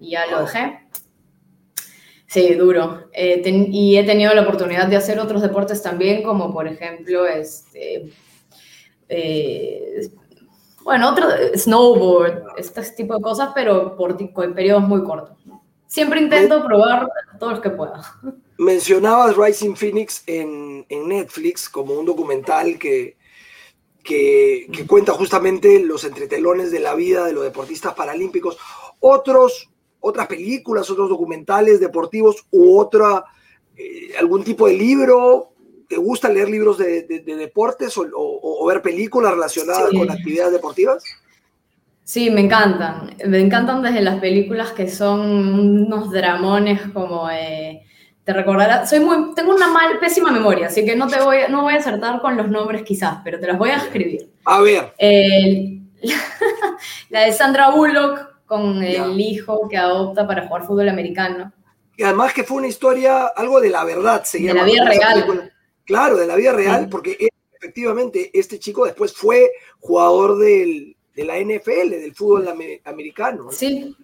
y 0.00 0.10
ya 0.10 0.26
lo 0.26 0.40
dejé. 0.42 0.80
Sí, 2.34 2.54
duro. 2.54 3.10
Eh, 3.12 3.42
y 3.70 3.96
he 3.96 4.02
tenido 4.02 4.34
la 4.34 4.42
oportunidad 4.42 4.88
de 4.88 4.96
hacer 4.96 5.20
otros 5.20 5.40
deportes 5.40 5.80
también, 5.82 6.22
como 6.22 6.52
por 6.52 6.66
ejemplo, 6.66 7.26
este, 7.26 8.10
eh, 9.08 10.10
bueno, 10.82 11.10
otro, 11.10 11.28
snowboard, 11.54 12.42
este 12.56 12.82
tipo 12.96 13.14
de 13.14 13.22
cosas, 13.22 13.50
pero 13.54 13.96
por, 13.96 14.16
por 14.32 14.52
periodos 14.52 14.82
muy 14.82 15.04
cortos. 15.04 15.38
Siempre 15.86 16.20
intento 16.20 16.64
probar 16.64 17.08
todos 17.38 17.52
los 17.52 17.62
que 17.62 17.70
pueda. 17.70 18.02
Mencionabas 18.58 19.36
Rising 19.36 19.76
Phoenix 19.76 20.24
en, 20.26 20.84
en 20.88 21.08
Netflix 21.08 21.68
como 21.68 21.94
un 21.94 22.04
documental 22.04 22.78
que, 22.80 23.16
que, 24.04 24.84
cuenta 24.86 25.12
justamente 25.12 25.80
los 25.80 26.04
entretelones 26.04 26.70
de 26.70 26.78
la 26.78 26.94
vida 26.94 27.24
de 27.24 27.32
los 27.32 27.42
deportistas 27.42 27.94
paralímpicos. 27.94 28.58
Otros, 29.00 29.70
otras 30.00 30.26
películas, 30.26 30.90
otros 30.90 31.08
documentales 31.08 31.80
deportivos 31.80 32.46
u 32.50 32.78
otra, 32.78 33.24
eh, 33.76 34.12
algún 34.18 34.44
tipo 34.44 34.68
de 34.68 34.74
libro. 34.74 35.50
¿Te 35.88 35.96
gusta 35.96 36.28
leer 36.28 36.48
libros 36.48 36.78
de, 36.78 37.02
deportes 37.02 37.94
o, 37.96 38.66
ver 38.66 38.82
películas 38.82 39.32
relacionadas 39.32 39.90
con 39.90 40.10
actividades 40.10 40.52
deportivas? 40.52 41.02
Sí, 42.04 42.30
me 42.30 42.42
encantan. 42.42 43.16
Me 43.26 43.40
encantan 43.40 43.82
desde 43.82 44.02
las 44.02 44.20
películas 44.20 44.72
que 44.72 44.88
son 44.88 45.20
unos 45.20 46.10
dramones 46.10 46.80
como... 46.92 47.30
Eh, 47.30 47.82
te 48.24 48.32
recordarás, 48.32 48.88
soy 48.88 49.00
muy, 49.00 49.34
tengo 49.34 49.54
una 49.54 49.68
mal, 49.68 49.98
pésima 49.98 50.32
memoria, 50.32 50.68
así 50.68 50.84
que 50.84 50.96
no 50.96 51.06
te 51.06 51.20
voy, 51.20 51.38
no 51.50 51.62
voy 51.62 51.74
a 51.74 51.78
acertar 51.78 52.20
con 52.22 52.36
los 52.36 52.48
nombres 52.48 52.82
quizás, 52.82 53.18
pero 53.22 53.38
te 53.38 53.46
las 53.46 53.58
voy 53.58 53.70
a 53.70 53.76
escribir. 53.76 54.30
A 54.46 54.60
ver. 54.62 54.92
la 57.10 57.20
de 57.20 57.32
Sandra 57.32 57.70
Bullock 57.70 58.46
con 58.46 58.82
el 58.82 59.20
hijo 59.20 59.68
que 59.68 59.76
adopta 59.76 60.26
para 60.26 60.46
jugar 60.46 60.64
fútbol 60.64 60.88
americano. 60.88 61.52
Y 61.96 62.02
además 62.02 62.32
que 62.32 62.44
fue 62.44 62.58
una 62.58 62.66
historia, 62.66 63.26
algo 63.26 63.60
de 63.60 63.70
la 63.70 63.84
verdad, 63.84 64.24
se 64.24 64.38
De 64.38 64.54
la 64.54 64.64
vida 64.64 64.84
real. 64.84 65.52
Claro, 65.84 66.16
de 66.16 66.26
la 66.26 66.36
vida 66.36 66.52
real, 66.52 66.88
porque 66.88 67.28
efectivamente 67.60 68.30
este 68.32 68.58
chico 68.58 68.86
después 68.86 69.12
fue 69.12 69.50
jugador 69.80 70.38
del, 70.38 70.96
de 71.14 71.24
la 71.24 71.38
NFL, 71.38 71.90
del 71.90 72.14
fútbol 72.14 72.48
americano. 72.84 73.48
Sí, 73.52 73.94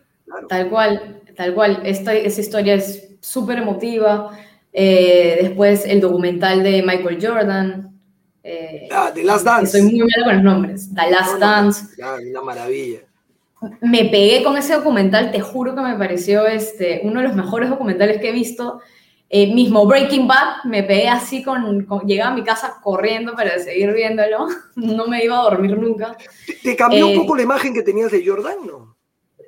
tal 0.48 0.68
cual, 0.68 1.22
tal 1.36 1.54
cual. 1.54 1.80
Esta, 1.84 2.14
esa 2.14 2.40
historia 2.40 2.74
es 2.74 3.08
súper 3.20 3.58
emotiva. 3.58 4.38
Eh, 4.72 5.38
después 5.42 5.84
el 5.84 6.00
documental 6.00 6.62
de 6.62 6.82
Michael 6.82 7.18
Jordan. 7.20 7.90
Eh, 8.42 8.88
ah, 8.90 9.10
The 9.14 9.24
Last 9.24 9.44
Dance. 9.44 9.78
Estoy 9.78 9.92
muy 9.92 10.00
mal 10.00 10.24
con 10.24 10.34
los 10.34 10.42
nombres. 10.42 10.94
The 10.94 11.10
Last 11.10 11.38
Dance. 11.38 11.84
una 12.30 12.42
maravilla. 12.42 13.00
Me 13.82 14.06
pegué 14.06 14.42
con 14.42 14.56
ese 14.56 14.74
documental, 14.74 15.30
te 15.32 15.40
juro 15.40 15.74
que 15.74 15.82
me 15.82 15.94
pareció 15.94 16.46
este, 16.46 17.02
uno 17.04 17.20
de 17.20 17.28
los 17.28 17.36
mejores 17.36 17.68
documentales 17.68 18.18
que 18.20 18.30
he 18.30 18.32
visto. 18.32 18.80
Eh, 19.32 19.54
mismo 19.54 19.86
Breaking 19.86 20.26
Bad, 20.26 20.64
me 20.64 20.82
pegué 20.82 21.08
así 21.08 21.44
con, 21.44 21.86
Llegaba 22.04 22.32
a 22.32 22.34
mi 22.34 22.42
casa 22.42 22.80
corriendo 22.82 23.34
para 23.34 23.58
seguir 23.58 23.92
viéndolo. 23.92 24.48
No 24.76 25.06
me 25.06 25.22
iba 25.22 25.38
a 25.38 25.42
dormir 25.42 25.76
nunca. 25.76 26.16
¿Te, 26.62 26.74
cambió 26.74 27.06
un 27.06 27.12
eh, 27.12 27.16
poco 27.16 27.36
la 27.36 27.42
imagen 27.42 27.74
que 27.74 27.82
tenías 27.82 28.10
de 28.10 28.26
Jordan, 28.26 28.66
no? 28.66 28.89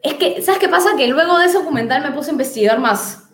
Es 0.03 0.15
que, 0.15 0.43
¿sabes 0.43 0.61
qué 0.61 0.69
pasa? 0.69 0.91
Que 0.97 1.07
luego 1.07 1.39
de 1.39 1.47
ese 1.47 1.59
documental 1.59 2.03
me 2.03 2.11
puse 2.11 2.31
a 2.31 2.33
investigar 2.33 2.79
más. 2.79 3.31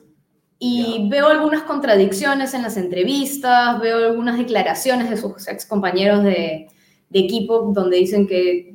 Y 0.58 1.08
veo 1.08 1.28
algunas 1.28 1.62
contradicciones 1.62 2.52
en 2.52 2.62
las 2.62 2.76
entrevistas, 2.76 3.80
veo 3.80 4.08
algunas 4.08 4.38
declaraciones 4.38 5.08
de 5.08 5.16
sus 5.16 5.46
ex 5.48 5.64
compañeros 5.66 6.24
de, 6.24 6.68
de 7.08 7.18
equipo 7.18 7.72
donde 7.72 7.96
dicen 7.96 8.26
que 8.26 8.74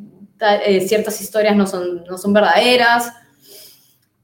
eh, 0.65 0.81
ciertas 0.81 1.21
historias 1.21 1.55
no 1.55 1.67
son, 1.67 2.03
no 2.05 2.17
son 2.17 2.33
verdaderas. 2.33 3.13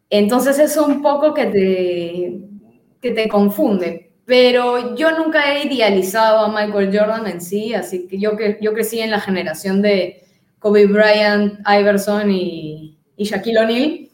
Entonces 0.09 0.59
es 0.59 0.75
un 0.77 1.01
poco 1.01 1.33
que 1.33 1.45
te, 1.45 2.41
que 3.01 3.11
te 3.11 3.29
confunde. 3.29 4.13
Pero 4.25 4.95
yo 4.95 5.11
nunca 5.17 5.53
he 5.53 5.65
idealizado 5.65 6.45
a 6.45 6.49
Michael 6.49 6.97
Jordan 6.97 7.27
en 7.27 7.41
sí, 7.41 7.73
así 7.73 8.07
que 8.07 8.19
yo, 8.19 8.37
que, 8.37 8.59
yo 8.61 8.73
crecí 8.73 8.99
en 8.99 9.11
la 9.11 9.19
generación 9.19 9.81
de 9.81 10.23
Kobe 10.59 10.85
Bryant, 10.85 11.59
Iverson 11.67 12.29
y, 12.29 12.98
y 13.19 13.25
Shaquille 13.25 13.59
O'Neal. 13.59 14.09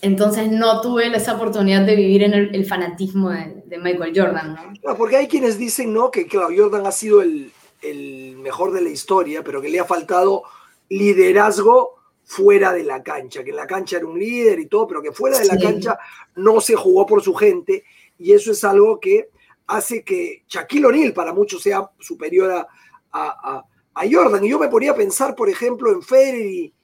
Entonces 0.00 0.50
no 0.50 0.80
tuve 0.80 1.14
esa 1.14 1.34
oportunidad 1.34 1.84
de 1.84 1.96
vivir 1.96 2.22
en 2.22 2.34
el, 2.34 2.64
fanatismo 2.64 3.30
de, 3.30 3.78
Michael 3.78 4.12
Jordan. 4.14 4.76
¿no? 4.84 4.96
porque 4.96 5.16
hay 5.16 5.26
quienes 5.26 5.58
dicen 5.58 5.92
¿no? 5.92 6.10
que 6.10 6.28
Jordan 6.30 6.86
ha 6.86 6.92
sido 6.92 7.20
el, 7.20 7.50
el 7.82 8.36
mejor 8.36 8.72
de 8.72 8.82
la 8.82 8.90
historia, 8.90 9.42
pero 9.42 9.60
que 9.60 9.68
le 9.68 9.80
ha 9.80 9.84
faltado 9.84 10.44
liderazgo 10.88 11.96
fuera 12.24 12.72
de 12.72 12.84
la 12.84 13.02
cancha, 13.02 13.42
que 13.42 13.50
en 13.50 13.56
la 13.56 13.66
cancha 13.66 13.96
era 13.96 14.06
un 14.06 14.18
líder 14.18 14.60
y 14.60 14.66
todo, 14.66 14.86
pero 14.86 15.02
que 15.02 15.10
fuera 15.10 15.38
de 15.40 15.46
la 15.46 15.58
cancha 15.58 15.98
no 16.36 16.60
se 16.60 16.76
jugó 16.76 17.06
por 17.06 17.22
su 17.22 17.34
gente 17.34 17.84
y 18.18 18.32
eso 18.32 18.52
es 18.52 18.62
algo 18.62 19.00
que 19.00 19.30
hace 19.66 20.04
que 20.04 20.44
Shaquille 20.46 20.86
O'Neal 20.86 21.12
para 21.12 21.32
muchos 21.32 21.60
sea 21.60 21.90
superior 21.98 22.52
a, 22.52 22.68
a, 23.12 23.64
Jordan. 24.08 24.44
Y 24.44 24.50
yo 24.50 24.58
me 24.58 24.68
ponía 24.68 24.92
a 24.92 24.96
pensar, 24.96 25.34
por 25.34 25.48
ejemplo, 25.48 25.90
en 25.90 26.02
Federer 26.02 26.46
y, 26.46 26.74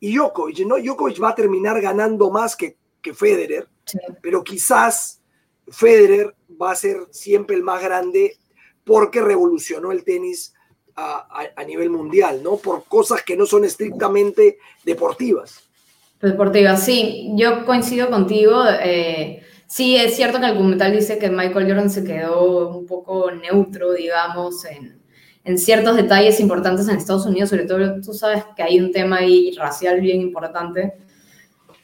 y 0.00 0.16
Djokovic, 0.16 0.66
¿no? 0.66 0.78
Djokovic 0.78 1.22
va 1.22 1.30
a 1.30 1.34
terminar 1.34 1.80
ganando 1.80 2.30
más 2.30 2.56
que, 2.56 2.76
que 3.02 3.14
Federer, 3.14 3.68
pero 4.22 4.42
quizás 4.42 5.20
Federer 5.68 6.34
va 6.60 6.72
a 6.72 6.76
ser 6.76 6.96
siempre 7.10 7.54
el 7.54 7.62
más 7.62 7.82
grande 7.82 8.38
porque 8.84 9.20
revolucionó 9.20 9.92
el 9.92 10.02
tenis 10.04 10.54
a, 10.96 11.64
nivel 11.66 11.88
mundial, 11.88 12.42
¿no? 12.42 12.56
Por 12.56 12.84
cosas 12.84 13.22
que 13.22 13.36
no 13.36 13.46
son 13.46 13.64
estrictamente 13.64 14.58
deportivas. 14.84 15.62
Deportivas, 16.20 16.84
sí, 16.84 17.30
yo 17.36 17.64
coincido 17.64 18.10
contigo. 18.10 18.64
Eh, 18.82 19.42
sí, 19.66 19.96
es 19.96 20.16
cierto 20.16 20.38
que 20.38 20.46
el 20.46 20.54
documental 20.54 20.92
dice 20.92 21.18
que 21.18 21.30
Michael 21.30 21.66
Jordan 21.66 21.88
se 21.88 22.04
quedó 22.04 22.76
un 22.76 22.86
poco 22.86 23.30
neutro, 23.30 23.92
digamos, 23.92 24.64
en, 24.66 24.99
en 25.44 25.58
ciertos 25.58 25.96
detalles 25.96 26.40
importantes 26.40 26.88
en 26.88 26.96
Estados 26.96 27.26
Unidos, 27.26 27.50
sobre 27.50 27.64
todo 27.64 28.00
tú 28.00 28.12
sabes 28.12 28.44
que 28.56 28.62
hay 28.62 28.80
un 28.80 28.92
tema 28.92 29.16
ahí 29.18 29.52
racial 29.56 30.00
bien 30.00 30.20
importante 30.20 30.94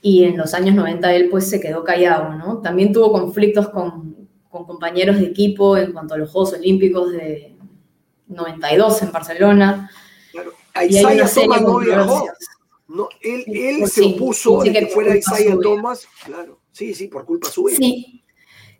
y 0.02 0.24
en 0.24 0.36
los 0.36 0.54
años 0.54 0.74
90 0.74 1.14
él 1.14 1.28
pues 1.30 1.48
se 1.48 1.60
quedó 1.60 1.82
callado, 1.82 2.34
¿no? 2.34 2.58
También 2.60 2.92
tuvo 2.92 3.12
conflictos 3.12 3.68
con, 3.70 4.28
con 4.48 4.64
compañeros 4.66 5.18
de 5.18 5.26
equipo 5.26 5.76
en 5.76 5.92
cuanto 5.92 6.14
a 6.14 6.18
los 6.18 6.30
Juegos 6.30 6.52
Olímpicos 6.52 7.12
de, 7.12 7.56
92 8.28 9.02
en 9.02 9.12
Barcelona. 9.12 9.90
Claro. 10.32 10.52
Isaiah 10.88 11.28
Thomas 11.32 11.62
no 11.62 11.78
viajó. 11.78 12.26
No, 12.88 13.08
él, 13.20 13.44
él 13.48 13.88
se 13.88 14.04
opuso 14.04 14.62
de 14.62 14.72
que, 14.72 14.86
fuera 14.86 15.16
Isaiah 15.16 15.56
Thomas, 15.60 16.06
claro. 16.24 16.60
Sí, 16.70 16.94
sí, 16.94 17.08
por 17.08 17.24
culpa 17.24 17.48
suya. 17.48 17.76
Sí. 17.76 18.15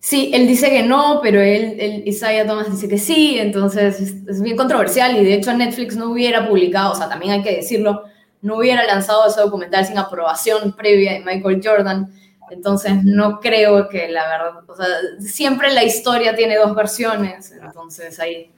Sí, 0.07 0.31
él 0.33 0.47
dice 0.47 0.71
que 0.71 0.85
no, 0.85 1.19
pero 1.21 1.41
él, 1.41 2.05
Isaiah 2.07 2.47
Thomas 2.47 2.71
dice 2.71 2.89
que 2.89 2.97
sí, 2.97 3.41
entonces 3.41 3.99
es, 4.01 4.41
bien 4.41 4.57
controversial 4.57 5.17
y 5.17 5.25
de 5.25 5.35
hecho 5.35 5.53
Netflix 5.53 5.97
no 5.97 6.13
hubiera 6.13 6.47
publicado, 6.47 6.93
o 6.93 6.95
sea, 6.95 7.09
también 7.09 7.33
hay 7.33 7.43
que 7.43 7.57
decirlo, 7.57 8.05
no 8.41 8.59
hubiera 8.59 8.85
lanzado 8.85 9.27
ese 9.27 9.41
documental 9.41 9.85
sin 9.85 9.99
aprobación 9.99 10.77
previa 10.77 11.15
de 11.15 11.25
Michael 11.25 11.61
Jordan, 11.61 12.09
entonces 12.53 13.03
no 13.03 13.41
creo 13.41 13.89
que 13.89 14.07
la 14.07 14.29
verdad, 14.29 14.63
o 14.69 14.77
sea, 14.77 14.87
siempre 15.19 15.73
la 15.73 15.83
historia 15.83 16.37
tiene 16.37 16.55
dos 16.55 16.73
versiones, 16.77 17.51
entonces 17.61 18.21
hay, 18.21 18.53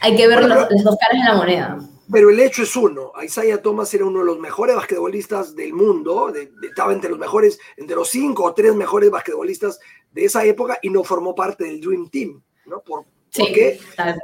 hay 0.00 0.16
que 0.16 0.26
ver 0.26 0.44
las 0.44 0.82
dos 0.82 0.96
caras 0.98 1.22
de 1.22 1.30
la 1.30 1.34
moneda. 1.34 1.78
Pero 2.10 2.30
el 2.30 2.38
hecho 2.38 2.62
es 2.62 2.74
uno, 2.76 3.12
Isaiah 3.22 3.60
Thomas 3.60 3.92
era 3.92 4.04
uno 4.04 4.20
de 4.20 4.26
los 4.26 4.38
mejores 4.38 4.76
basquetbolistas 4.76 5.56
del 5.56 5.74
mundo, 5.74 6.32
estaba 6.62 6.92
entre 6.92 7.10
los 7.10 7.18
mejores, 7.18 7.58
entre 7.76 7.96
los 7.96 8.08
cinco 8.08 8.44
o 8.44 8.54
tres 8.54 8.74
mejores 8.74 9.10
basquetbolistas 9.10 9.80
de 10.16 10.24
esa 10.24 10.42
época 10.44 10.78
y 10.80 10.88
no 10.88 11.04
formó 11.04 11.34
parte 11.34 11.64
del 11.64 11.78
Dream 11.78 12.08
Team, 12.08 12.42
¿no? 12.64 12.80
Por, 12.80 13.04
porque 13.36 13.78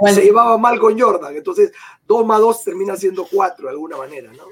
se 0.06 0.22
llevaba 0.22 0.56
mal 0.56 0.80
con 0.80 0.98
Jordan, 0.98 1.36
entonces 1.36 1.70
dos 2.06 2.24
más 2.24 2.40
dos 2.40 2.64
termina 2.64 2.96
siendo 2.96 3.26
cuatro 3.30 3.66
de 3.66 3.72
alguna 3.72 3.98
manera, 3.98 4.32
¿no? 4.32 4.44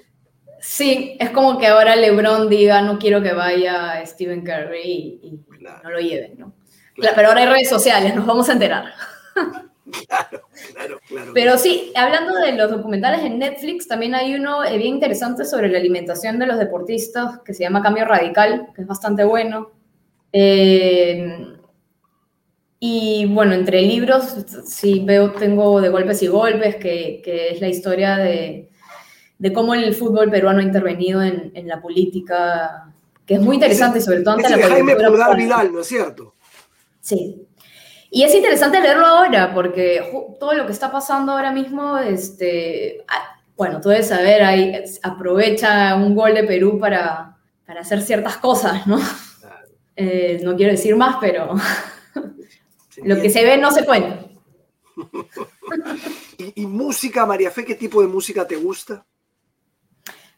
Sí, 0.61 1.17
es 1.19 1.31
como 1.31 1.59
que 1.59 1.67
ahora 1.67 1.97
LeBron 1.97 2.51
diga 2.51 2.83
no 2.83 2.99
quiero 2.99 3.23
que 3.23 3.33
vaya 3.33 4.05
Stephen 4.05 4.45
Curry 4.45 5.19
y, 5.23 5.41
no 5.83 5.91
lo 5.91 5.99
lleven, 5.99 6.39
¿no? 6.39 6.53
Pero 6.95 7.29
ahora 7.29 7.41
hay 7.41 7.47
redes 7.47 7.71
sociales, 7.71 8.15
nos 8.15 8.27
vamos 8.27 8.47
a 8.51 8.53
enterar. 8.53 8.93
Claro, 10.07 10.43
claro, 10.73 11.01
claro. 11.09 11.33
Pero 11.35 11.59
sí, 11.59 11.91
hablando 11.97 12.37
de 12.37 12.53
los 12.53 12.71
documentales 12.71 13.25
en 13.25 13.39
Netflix, 13.39 13.89
también 13.89 14.15
hay 14.15 14.35
uno 14.35 14.63
eh, 14.63 14.77
bien 14.77 14.95
interesante 14.95 15.45
sobre 15.45 15.69
la 15.69 15.79
alimentación 15.79 16.39
de 16.39 16.47
los 16.47 16.59
deportistas 16.59 17.41
que 17.45 17.55
se 17.55 17.65
llama 17.65 17.83
Cambio 17.83 18.05
Radical, 18.05 18.69
que 18.75 18.83
es 18.83 18.87
bastante 18.87 19.25
bueno. 19.25 19.80
Eh, 20.33 21.47
y 22.79 23.27
bueno, 23.27 23.53
entre 23.53 23.83
libros, 23.83 24.35
sí 24.67 25.03
veo, 25.05 25.33
tengo 25.33 25.81
De 25.81 25.91
Golpes 25.91 26.23
y 26.23 26.29
Golpes, 26.29 26.77
que, 26.77 27.21
que 27.23 27.51
es 27.51 27.61
la 27.61 27.69
historia 27.69 28.17
de, 28.17 28.71
de, 29.39 29.53
cómo 29.53 29.75
el 29.75 29.95
fútbol 29.95 30.31
peruano 30.31 30.61
ha 30.61 30.63
intervenido 30.63 31.23
en, 31.23 31.51
en 31.55 31.69
la 31.69 31.81
política, 31.83 32.93
que 33.27 33.35
es 33.35 33.41
muy 33.41 33.57
interesante, 33.57 34.01
sobre 34.01 34.23
todo 34.23 34.35
ante 34.35 34.49
la 34.49 34.67
Jaime 34.67 34.97
Pulgar 34.97 35.37
Vidal, 35.37 35.73
¿no 35.73 35.81
es 35.81 35.87
cierto? 35.89 36.35
Sí, 37.01 37.47
y 38.11 38.25
es 38.25 38.35
interesante 38.35 38.81
leerlo 38.81 39.07
ahora, 39.07 39.55
porque 39.55 40.03
todo 40.41 40.55
lo 40.55 40.67
que 40.67 40.73
está 40.73 40.91
pasando 40.91 41.33
ahora 41.33 41.53
mismo, 41.53 41.97
este, 41.97 43.05
bueno, 43.57 43.81
tú 43.81 43.89
debes 43.89 44.09
saber, 44.09 44.43
ahí 44.43 44.83
aprovecha 45.03 45.95
un 45.95 46.17
gol 46.17 46.35
de 46.35 46.43
Perú 46.43 46.79
para, 46.81 47.37
para 47.65 47.83
hacer 47.83 48.03
ciertas 48.03 48.39
cosas, 48.39 48.87
¿no? 48.87 48.99
Eh, 50.03 50.41
no 50.43 50.57
quiero 50.57 50.73
decir 50.73 50.97
más, 50.97 51.17
pero 51.21 51.55
lo 53.05 53.21
que 53.21 53.29
se 53.31 53.45
ve 53.45 53.59
no 53.59 53.71
se 53.71 53.85
cuenta. 53.85 54.25
¿Y, 56.55 56.67
música, 56.67 57.27
María 57.27 57.51
Fe, 57.51 57.65
qué 57.65 57.75
tipo 57.75 58.01
de 58.01 58.09
música 58.09 58.47
te 58.47 58.57
gusta? 58.57 59.05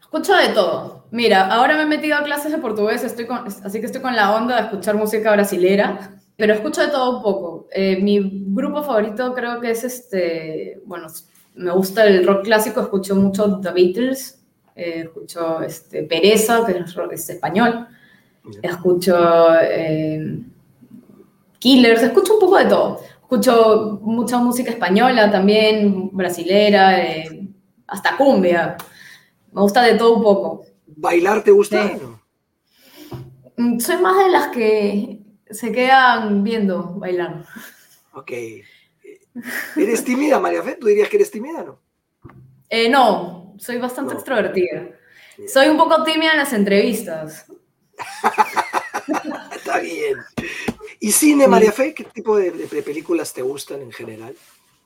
Escucho 0.00 0.34
de 0.34 0.48
todo. 0.48 1.06
Mira, 1.10 1.46
ahora 1.46 1.76
me 1.76 1.82
he 1.82 1.86
metido 1.86 2.16
a 2.16 2.24
clases 2.24 2.52
de 2.52 2.58
portugués, 2.58 3.04
estoy 3.04 3.26
así 3.64 3.80
que 3.80 3.86
estoy 3.86 4.02
con 4.02 4.16
la 4.16 4.34
onda 4.34 4.56
de 4.56 4.62
escuchar 4.62 4.94
música 4.96 5.32
brasilera 5.32 6.18
pero 6.36 6.54
escucho 6.54 6.80
de 6.80 6.88
todo 6.88 7.18
un 7.18 7.22
poco. 7.22 7.68
Eh, 7.70 8.00
mi 8.02 8.44
grupo 8.46 8.82
favorito 8.82 9.32
creo 9.32 9.60
que 9.60 9.70
es 9.70 9.84
este, 9.84 10.80
bueno, 10.86 11.06
me 11.54 11.70
gusta 11.70 12.04
el 12.04 12.26
rock 12.26 12.44
clásico, 12.44 12.80
escucho 12.80 13.14
mucho 13.14 13.60
The 13.60 13.70
Beatles, 13.70 14.42
eh, 14.74 15.02
escucho 15.04 15.62
este, 15.62 16.02
Pereza, 16.02 16.64
que 16.66 16.72
es, 16.72 16.94
rock, 16.94 17.12
español, 17.12 17.86
escucho 18.62 19.54
eh, 19.60 20.38
Killers, 21.58 22.02
escucho 22.02 22.34
un 22.34 22.40
poco 22.40 22.58
de 22.58 22.64
todo. 22.66 23.00
Escucho 23.22 23.98
mucha 24.02 24.38
música 24.38 24.70
española 24.70 25.30
también, 25.30 26.10
brasilera, 26.12 26.96
hasta 27.86 28.16
cumbia. 28.16 28.76
Me 29.52 29.60
gusta 29.60 29.82
de 29.82 29.94
todo 29.94 30.16
un 30.16 30.22
poco. 30.22 30.64
¿Bailar 30.86 31.42
te 31.42 31.50
gusta? 31.50 31.92
Mm, 33.56 33.78
soy 33.78 33.96
más 33.98 34.24
de 34.24 34.30
las 34.30 34.48
que 34.48 35.20
se 35.50 35.72
quedan 35.72 36.42
viendo 36.42 36.94
bailar. 36.94 37.44
Ok. 38.14 38.32
¿Eres 39.76 40.04
tímida, 40.04 40.38
María 40.38 40.62
Fe? 40.62 40.76
¿Tú 40.80 40.86
dirías 40.86 41.08
que 41.08 41.16
eres 41.16 41.30
tímida, 41.30 41.62
no? 41.62 41.78
Eh, 42.68 42.88
no, 42.88 43.54
soy 43.58 43.78
bastante 43.78 44.14
extrovertida. 44.14 44.88
Soy 45.46 45.68
un 45.68 45.76
poco 45.76 46.02
tímida 46.04 46.32
en 46.32 46.38
las 46.38 46.52
entrevistas. 46.52 47.46
Está 49.54 49.78
bien. 49.80 50.18
¿Y 51.00 51.12
cine, 51.12 51.48
María 51.48 51.72
Fe? 51.72 51.94
¿Qué 51.94 52.04
tipo 52.04 52.36
de, 52.36 52.50
películas 52.84 53.32
te 53.32 53.42
gustan 53.42 53.82
en 53.82 53.92
general? 53.92 54.34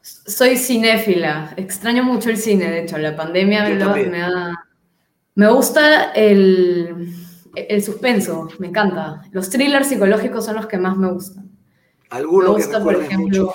Soy 0.00 0.56
cinéfila. 0.56 1.54
Extraño 1.56 2.04
mucho 2.04 2.30
el 2.30 2.38
cine, 2.38 2.70
de 2.70 2.82
hecho. 2.82 2.98
La 2.98 3.16
pandemia 3.16 3.64
me, 3.64 4.04
me, 4.06 4.18
da... 4.18 4.66
me 5.34 5.50
gusta 5.50 6.12
el 6.12 7.12
el 7.56 7.82
suspenso, 7.82 8.48
me 8.58 8.68
encanta. 8.68 9.22
Los 9.32 9.48
thrillers 9.48 9.88
psicológicos 9.88 10.44
son 10.44 10.56
los 10.56 10.66
que 10.66 10.76
más 10.76 10.96
me 10.96 11.10
gustan. 11.10 11.50
¿Alguno 12.10 12.50
me 12.50 12.54
gusta, 12.56 12.82
por 12.82 12.94
ejemplo, 12.94 13.52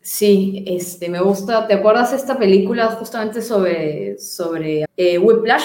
Sí, 0.00 0.64
este, 0.66 1.08
me 1.08 1.20
gusta. 1.20 1.66
¿Te 1.66 1.74
acuerdas 1.74 2.12
esta 2.12 2.36
película 2.36 2.88
justamente 2.88 3.40
sobre, 3.40 4.18
sobre 4.18 4.84
eh, 4.96 5.16
Whiplash? 5.16 5.64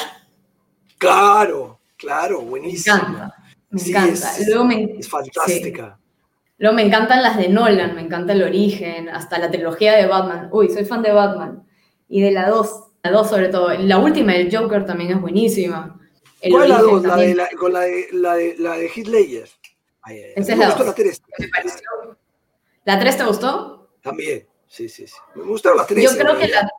Claro, 0.97 1.78
claro, 1.99 2.41
buenísima. 2.41 2.95
Me 2.95 3.01
encanta, 3.01 3.35
me 3.69 3.81
encanta. 3.81 4.37
Es, 4.37 4.47
Luego 4.47 4.65
me, 4.65 4.83
es 4.97 5.07
fantástica. 5.07 5.99
Luego 6.57 6.75
me 6.75 6.83
encantan 6.83 7.21
las 7.21 7.37
de 7.37 7.47
Nolan, 7.47 7.95
me 7.95 8.01
encanta 8.01 8.33
el 8.33 8.43
origen, 8.43 9.09
hasta 9.09 9.37
la 9.37 9.51
trilogía 9.51 9.95
de 9.95 10.07
Batman. 10.07 10.49
Uy, 10.51 10.69
soy 10.69 10.85
fan 10.85 11.03
de 11.03 11.11
Batman. 11.11 11.63
Y 12.07 12.21
de 12.21 12.31
la 12.31 12.49
2, 12.49 12.83
la 13.03 13.11
2 13.11 13.29
sobre 13.29 13.49
todo. 13.49 13.69
La 13.75 13.99
última, 13.99 14.35
el 14.35 14.55
Joker, 14.55 14.85
también 14.85 15.11
es 15.11 15.21
buenísima. 15.21 15.99
¿Cuál 16.49 16.63
es 16.63 16.69
la 16.69 16.81
dos? 16.81 17.03
La 17.03 17.15
de, 17.17 17.35
la, 17.35 17.49
con 17.57 17.73
la 17.73 17.81
de, 17.81 18.07
la 18.13 18.35
de, 18.35 18.55
la 18.57 18.77
de 18.77 18.89
Ledger. 18.95 19.49
Esa 20.35 20.53
es 20.53 20.57
la, 20.57 20.67
gustó 20.67 20.83
la 20.85 20.95
3. 20.95 21.21
¿La 22.85 22.99
3 22.99 23.17
te 23.17 23.23
gustó? 23.25 23.89
También, 24.01 24.47
sí, 24.67 24.89
sí, 24.89 25.05
sí. 25.05 25.15
Me 25.35 25.43
gustaron 25.43 25.77
las 25.77 25.87
3. 25.87 26.03
Yo 26.03 26.17
creo 26.17 26.37
que 26.37 26.47
la... 26.47 26.69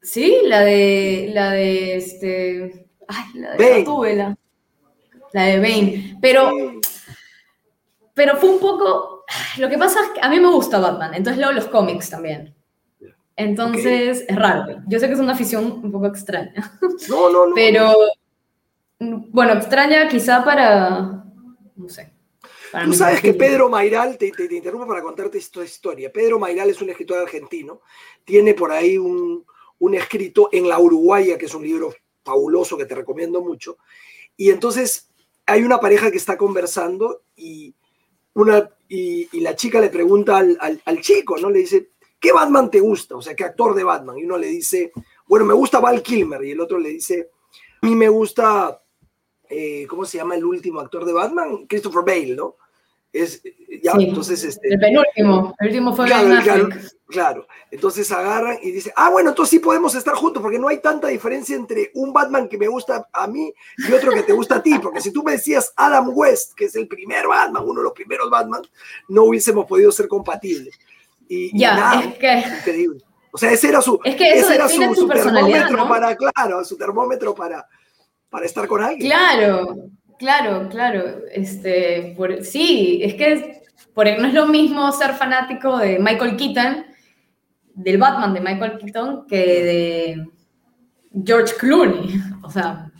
Sí, 0.00 0.38
la 0.44 0.60
de... 0.60 1.30
La 1.32 1.52
de 1.52 1.96
este... 1.96 2.86
Ay, 3.08 3.24
la 3.34 3.54
de 3.54 3.78
Gatúbela. 3.80 4.38
La 5.32 5.44
de 5.44 5.58
Bane. 5.58 6.18
Pero... 6.20 6.52
Pero 8.14 8.36
fue 8.36 8.50
un 8.50 8.58
poco... 8.58 9.24
Lo 9.58 9.68
que 9.68 9.78
pasa 9.78 10.00
es 10.02 10.10
que 10.10 10.20
a 10.20 10.28
mí 10.28 10.40
me 10.40 10.50
gusta 10.50 10.80
Batman, 10.80 11.14
entonces 11.14 11.38
leo 11.38 11.52
los 11.52 11.66
cómics 11.66 12.10
también. 12.10 12.54
Entonces, 13.36 14.24
es 14.26 14.36
raro. 14.36 14.82
Yo 14.88 14.98
sé 14.98 15.06
que 15.06 15.12
es 15.12 15.20
una 15.20 15.34
afición 15.34 15.80
un 15.84 15.92
poco 15.92 16.06
extraña. 16.06 16.72
No, 17.08 17.30
no, 17.30 17.46
no. 17.46 17.54
Pero, 17.54 17.94
bueno, 18.98 19.52
extraña 19.52 20.08
quizá 20.08 20.44
para, 20.44 21.24
no 21.76 21.88
sé. 21.88 22.12
Tú 22.84 22.92
sabes 22.92 23.20
que 23.20 23.34
Pedro 23.34 23.68
Mairal, 23.68 24.18
te, 24.18 24.32
te, 24.32 24.52
interrumpo 24.52 24.88
para 24.88 25.02
contarte 25.02 25.38
esta 25.38 25.64
historia. 25.64 26.12
Pedro 26.12 26.40
Mairal 26.40 26.68
es 26.68 26.82
un 26.82 26.90
escritor 26.90 27.18
argentino, 27.18 27.82
tiene 28.24 28.54
por 28.54 28.72
ahí 28.72 28.98
un, 28.98 29.46
un 29.78 29.94
escrito 29.94 30.48
en 30.52 30.68
La 30.68 30.78
Uruguaya, 30.78 31.38
que 31.38 31.46
es 31.46 31.54
un 31.54 31.62
libro 31.62 31.94
fabuloso 32.24 32.76
que 32.76 32.86
te 32.86 32.96
recomiendo 32.96 33.40
mucho. 33.40 33.78
Y 34.36 34.50
entonces 34.50 35.10
hay 35.48 35.62
una 35.62 35.80
pareja 35.80 36.10
que 36.10 36.16
está 36.16 36.36
conversando 36.36 37.22
y, 37.36 37.74
una, 38.34 38.70
y, 38.88 39.40
la 39.40 39.56
chica 39.56 39.80
le 39.80 39.88
pregunta 39.88 40.36
al, 40.36 40.56
al, 40.60 40.80
al, 40.84 41.00
chico, 41.00 41.36
¿no? 41.38 41.50
Le 41.50 41.60
dice, 41.60 41.90
¿qué 42.20 42.32
Batman 42.32 42.70
te 42.70 42.80
gusta? 42.80 43.16
O 43.16 43.22
sea, 43.22 43.34
¿qué 43.34 43.44
actor 43.44 43.74
de 43.74 43.84
Batman? 43.84 44.18
Y 44.18 44.24
uno 44.24 44.38
le 44.38 44.48
dice, 44.48 44.92
bueno, 45.26 45.44
me 45.44 45.54
gusta 45.54 45.80
Val 45.80 46.02
Kilmer. 46.02 46.44
Y 46.44 46.52
el 46.52 46.60
otro 46.60 46.78
le 46.78 46.90
dice, 46.90 47.30
a 47.82 47.86
mí 47.86 47.96
me 47.96 48.08
gusta 48.08 48.80
eh, 49.48 49.86
¿cómo 49.88 50.04
se 50.04 50.18
llama 50.18 50.34
el 50.34 50.44
último 50.44 50.80
actor 50.80 51.04
de 51.04 51.12
Batman? 51.12 51.66
Christopher 51.66 52.02
Bale, 52.04 52.34
¿no? 52.34 52.56
Es, 53.12 53.42
ya, 53.82 53.92
entonces, 53.98 54.44
este, 54.44 54.68
el 54.68 54.78
penúltimo, 54.78 55.54
el 55.58 55.68
último 55.68 55.96
fue 55.96 56.06
claro, 56.06 56.42
claro, 56.42 56.68
claro, 57.06 57.46
entonces 57.70 58.12
agarran 58.12 58.58
y 58.62 58.70
dicen, 58.70 58.92
ah, 58.96 59.08
bueno, 59.08 59.30
entonces 59.30 59.50
sí 59.50 59.58
podemos 59.60 59.94
estar 59.94 60.14
juntos, 60.14 60.42
porque 60.42 60.58
no 60.58 60.68
hay 60.68 60.78
tanta 60.82 61.08
diferencia 61.08 61.56
entre 61.56 61.90
un 61.94 62.12
Batman 62.12 62.48
que 62.48 62.58
me 62.58 62.68
gusta 62.68 63.08
a 63.10 63.26
mí 63.26 63.50
y 63.78 63.92
otro 63.92 64.12
que 64.12 64.24
te 64.24 64.34
gusta 64.34 64.56
a 64.56 64.62
ti, 64.62 64.78
porque 64.78 65.00
si 65.00 65.10
tú 65.10 65.22
me 65.22 65.32
decías 65.32 65.72
Adam 65.74 66.10
West, 66.12 66.52
que 66.54 66.66
es 66.66 66.76
el 66.76 66.86
primer 66.86 67.26
Batman, 67.26 67.64
uno 67.66 67.80
de 67.80 67.84
los 67.84 67.92
primeros 67.94 68.28
Batman, 68.28 68.62
no 69.08 69.24
hubiésemos 69.24 69.64
podido 69.64 69.90
ser 69.90 70.06
compatibles. 70.06 70.78
Y, 71.28 71.58
ya, 71.58 71.76
nada, 71.76 72.00
es 72.02 72.14
que... 72.18 72.44
increíble. 72.58 73.02
O 73.32 73.38
sea, 73.38 73.52
ese 73.52 73.68
era 73.68 73.80
su, 73.80 74.00
es 74.04 74.16
que 74.16 74.32
ese 74.32 74.54
era 74.54 74.68
su, 74.68 74.94
su 74.94 75.08
termómetro 75.08 75.88
para, 75.88 76.16
claro, 76.16 76.64
su 76.64 76.76
termómetro 76.76 77.34
para, 77.34 77.66
para 78.28 78.46
estar 78.46 78.66
con 78.66 78.82
alguien. 78.82 79.10
Claro, 79.10 79.76
claro, 80.18 80.68
claro. 80.68 81.20
Este, 81.30 82.16
sí, 82.42 83.00
es 83.02 83.14
que 83.14 83.62
por, 83.94 84.06
no 84.06 84.26
es 84.26 84.34
lo 84.34 84.46
mismo 84.46 84.90
ser 84.92 85.14
fanático 85.14 85.78
de 85.78 85.98
Michael 85.98 86.36
Keaton, 86.36 86.86
del 87.74 87.98
Batman 87.98 88.34
de 88.34 88.40
Michael 88.40 88.78
Keaton, 88.78 89.26
que 89.26 89.36
de 89.36 90.26
George 91.24 91.54
Clooney. 91.56 92.20
O 92.42 92.50
sea. 92.50 92.90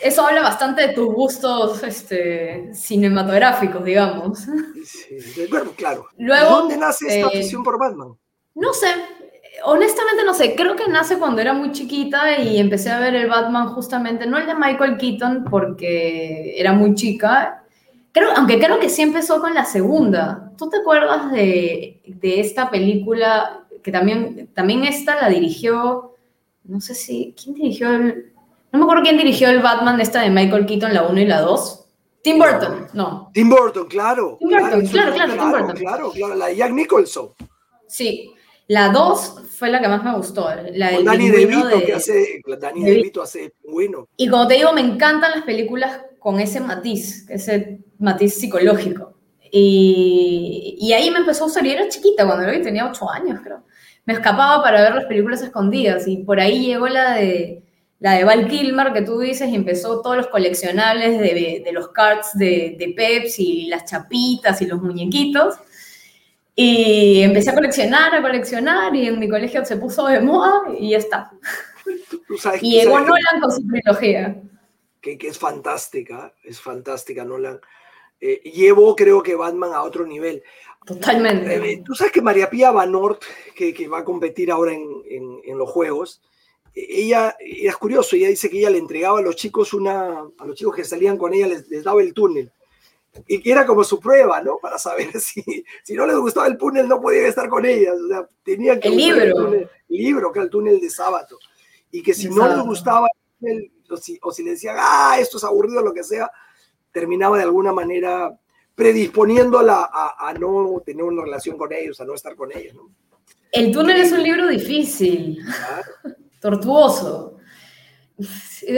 eso 0.00 0.26
habla 0.26 0.42
bastante 0.42 0.88
de 0.88 0.94
tus 0.94 1.06
gustos 1.06 1.80
este, 1.84 2.74
cinematográficos, 2.74 3.84
digamos. 3.84 4.40
Sí, 4.84 5.46
bueno, 5.48 5.70
claro. 5.76 6.08
Luego, 6.18 6.50
¿Dónde 6.50 6.76
nace 6.76 7.06
esta 7.06 7.32
eh, 7.32 7.38
afición 7.38 7.62
por 7.62 7.78
Batman? 7.78 8.16
No 8.56 8.72
sé, 8.72 8.88
honestamente 9.62 10.24
no 10.24 10.34
sé, 10.34 10.54
creo 10.56 10.74
que 10.76 10.88
nace 10.88 11.18
cuando 11.18 11.40
era 11.40 11.52
muy 11.52 11.70
chiquita 11.72 12.38
y 12.40 12.58
empecé 12.58 12.90
a 12.90 12.98
ver 12.98 13.14
el 13.14 13.28
Batman 13.28 13.68
justamente, 13.68 14.26
no 14.26 14.36
el 14.38 14.46
de 14.46 14.54
Michael 14.54 14.96
Keaton 14.96 15.44
porque 15.48 16.54
era 16.58 16.72
muy 16.72 16.94
chica, 16.94 17.62
creo, 18.12 18.30
aunque 18.36 18.58
creo 18.58 18.80
que 18.80 18.88
sí 18.88 19.02
empezó 19.02 19.40
con 19.40 19.54
la 19.54 19.64
segunda. 19.64 20.52
¿Tú 20.58 20.68
te 20.68 20.78
acuerdas 20.78 21.30
de, 21.32 22.00
de 22.06 22.40
esta 22.40 22.70
película 22.70 23.64
que 23.82 23.92
también, 23.92 24.48
también 24.54 24.84
esta 24.84 25.20
la 25.20 25.28
dirigió, 25.28 26.14
no 26.64 26.80
sé 26.80 26.94
si, 26.94 27.34
¿quién 27.40 27.54
dirigió 27.54 27.90
el, 27.90 28.32
no 28.72 28.78
me 28.78 28.84
acuerdo 28.84 29.02
quién 29.02 29.18
dirigió 29.18 29.48
el 29.50 29.60
Batman 29.60 30.00
esta 30.00 30.22
de 30.22 30.30
Michael 30.30 30.66
Keaton, 30.66 30.94
la 30.94 31.06
1 31.06 31.20
y 31.20 31.26
la 31.26 31.40
2? 31.42 31.80
Tim 32.22 32.38
Burton, 32.38 32.86
no. 32.94 33.30
Tim 33.34 33.50
Burton, 33.50 33.86
claro. 33.86 34.36
Tim 34.40 34.48
Burton, 34.48 34.80
eso- 34.80 34.92
claro, 34.92 35.12
claro, 35.12 35.30
Tim 35.32 35.38
claro, 35.40 35.58
Burton. 35.66 35.76
claro, 35.76 36.10
claro, 36.12 36.34
la 36.34 36.46
de 36.46 36.56
Jack 36.56 36.72
Nicholson. 36.72 37.28
Sí, 37.86 38.32
la 38.68 38.88
2 38.90 39.42
fue 39.58 39.70
la 39.70 39.80
que 39.80 39.88
más 39.88 40.02
me 40.02 40.14
gustó, 40.16 40.48
la 40.72 40.90
del 40.90 41.04
DeVito, 41.32 41.68
de- 41.80 41.84
que 41.86 41.92
hace, 41.94 42.40
de- 42.84 42.92
bueno. 43.68 44.08
Y 44.16 44.28
como 44.28 44.46
te 44.48 44.54
digo, 44.54 44.72
me 44.72 44.80
encantan 44.80 45.30
las 45.32 45.42
películas 45.42 46.00
con 46.18 46.40
ese 46.40 46.60
matiz, 46.60 47.28
ese 47.28 47.80
matiz 47.98 48.34
psicológico. 48.34 49.12
Y, 49.52 50.76
y 50.80 50.92
ahí 50.92 51.10
me 51.10 51.18
empezó 51.18 51.44
a 51.44 51.46
usar, 51.48 51.64
y 51.66 51.70
era 51.70 51.88
chiquita 51.88 52.26
cuando 52.26 52.46
lo 52.46 52.52
vi, 52.52 52.62
tenía 52.62 52.88
8 52.88 53.08
años 53.10 53.40
creo. 53.42 53.64
Me 54.06 54.14
escapaba 54.14 54.62
para 54.62 54.82
ver 54.82 54.94
las 54.94 55.04
películas 55.06 55.42
escondidas 55.42 56.06
y 56.08 56.18
por 56.18 56.38
ahí 56.40 56.66
llegó 56.66 56.88
la 56.88 57.14
de, 57.14 57.62
la 58.00 58.12
de 58.14 58.24
Val 58.24 58.48
Kilmer 58.48 58.92
que 58.92 59.02
tú 59.02 59.18
dices 59.20 59.48
y 59.48 59.54
empezó 59.54 60.02
todos 60.02 60.16
los 60.16 60.26
coleccionables 60.26 61.18
de, 61.18 61.62
de 61.64 61.72
los 61.72 61.88
cards 61.88 62.32
de, 62.34 62.76
de 62.78 62.94
Pepsi 62.94 63.62
y 63.62 63.66
las 63.68 63.84
chapitas 63.86 64.60
y 64.60 64.66
los 64.66 64.82
muñequitos. 64.82 65.54
Y 66.56 67.22
empecé 67.22 67.50
a 67.50 67.54
coleccionar, 67.54 68.14
a 68.14 68.22
coleccionar 68.22 68.94
y 68.94 69.06
en 69.08 69.18
mi 69.18 69.28
colegio 69.28 69.64
se 69.64 69.76
puso 69.76 70.06
de 70.06 70.20
moda 70.20 70.62
y 70.78 70.90
ya 70.90 70.98
está. 70.98 71.32
Tú, 72.28 72.36
sabes, 72.38 72.62
Y 72.62 72.72
llegó 72.80 72.96
que- 72.96 73.00
Nolan 73.02 73.40
con 73.40 73.50
su 73.50 73.66
trilogía. 73.66 74.40
que, 75.00 75.18
que 75.18 75.28
es 75.28 75.38
fantástica, 75.38 76.32
es 76.44 76.60
fantástica 76.60 77.24
Nolan. 77.24 77.60
Eh, 78.20 78.40
llevó, 78.52 78.94
creo 78.94 79.22
que 79.22 79.34
Batman 79.34 79.72
a 79.74 79.82
otro 79.82 80.06
nivel. 80.06 80.42
Totalmente. 80.86 81.54
Eh, 81.72 81.82
Tú 81.84 81.94
sabes 81.94 82.12
que 82.12 82.22
María 82.22 82.48
Pía 82.48 82.70
Vanort, 82.70 83.22
que, 83.54 83.74
que 83.74 83.88
va 83.88 83.98
a 83.98 84.04
competir 84.04 84.50
ahora 84.50 84.72
en, 84.72 84.86
en- 85.10 85.40
en 85.44 85.58
los 85.58 85.68
Juegos, 85.70 86.22
eh, 86.74 86.86
ella, 86.88 87.36
es 87.40 87.76
curioso, 87.76 88.14
ella 88.16 88.28
dice 88.28 88.48
que 88.48 88.58
ella 88.60 88.70
le 88.70 88.78
entregaba 88.78 89.18
a 89.18 89.22
los 89.22 89.34
chicos 89.36 89.74
una, 89.74 90.20
a 90.38 90.46
los 90.46 90.56
chicos 90.56 90.76
que 90.76 90.84
salían 90.84 91.18
con 91.18 91.34
ella, 91.34 91.48
les, 91.48 91.68
les 91.68 91.82
daba 91.84 92.00
el 92.00 92.14
túnel. 92.14 92.52
Y 93.28 93.40
que 93.40 93.52
era 93.52 93.64
como 93.66 93.84
su 93.84 94.00
prueba, 94.00 94.40
¿no? 94.42 94.58
Para 94.58 94.78
saber 94.78 95.08
si, 95.20 95.64
si 95.82 95.94
no 95.94 96.06
les 96.06 96.16
gustaba 96.16 96.46
el 96.46 96.56
túnel, 96.58 96.88
no 96.88 97.00
podían 97.00 97.26
estar 97.26 97.48
con 97.48 97.64
ellas. 97.64 97.94
O 98.04 98.08
sea, 98.08 98.28
tenían 98.42 98.80
que 98.80 98.88
El 98.88 98.96
libro. 98.96 99.24
túnel- 99.36 99.70
el 99.88 99.96
libro, 99.96 100.32
que 100.32 100.38
era 100.40 100.44
el 100.44 100.50
túnel 100.50 100.80
de 100.80 100.90
sábado. 100.90 101.38
Y 101.90 102.02
que 102.02 102.12
si 102.14 102.24
De 102.24 102.30
no 102.30 102.36
les 102.42 102.44
sábado. 102.50 102.64
gustaba 102.66 103.06
el 103.06 103.38
túnel, 103.38 103.72
o 103.90 103.96
si, 103.96 104.18
o 104.22 104.32
si 104.32 104.42
le 104.42 104.50
decían, 104.52 104.76
ah, 104.78 105.16
esto 105.20 105.36
es 105.36 105.44
aburrido, 105.44 105.82
lo 105.82 105.92
que 105.94 106.02
sea, 106.02 106.30
terminaba 106.90 107.36
de 107.36 107.44
alguna 107.44 107.72
manera 107.72 108.36
predisponiéndola 108.74 109.88
a, 109.92 110.28
a 110.28 110.34
no 110.34 110.82
tener 110.84 111.04
una 111.04 111.22
relación 111.22 111.56
con 111.56 111.72
ellos, 111.72 112.00
a 112.00 112.04
no 112.04 112.14
estar 112.14 112.34
con 112.34 112.50
ellos. 112.56 112.74
¿no? 112.74 112.90
El 113.52 113.70
túnel 113.72 113.96
es 114.00 114.10
un 114.12 114.22
libro 114.22 114.48
difícil, 114.48 115.38
Claro. 115.44 116.16
tortuoso. 116.40 117.36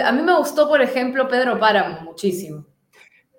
A 0.05 0.13
mí 0.13 0.23
me 0.23 0.37
gustó, 0.37 0.69
por 0.69 0.81
ejemplo, 0.81 1.29
Pedro 1.29 1.59
Páramo 1.59 2.01
muchísimo. 2.03 2.65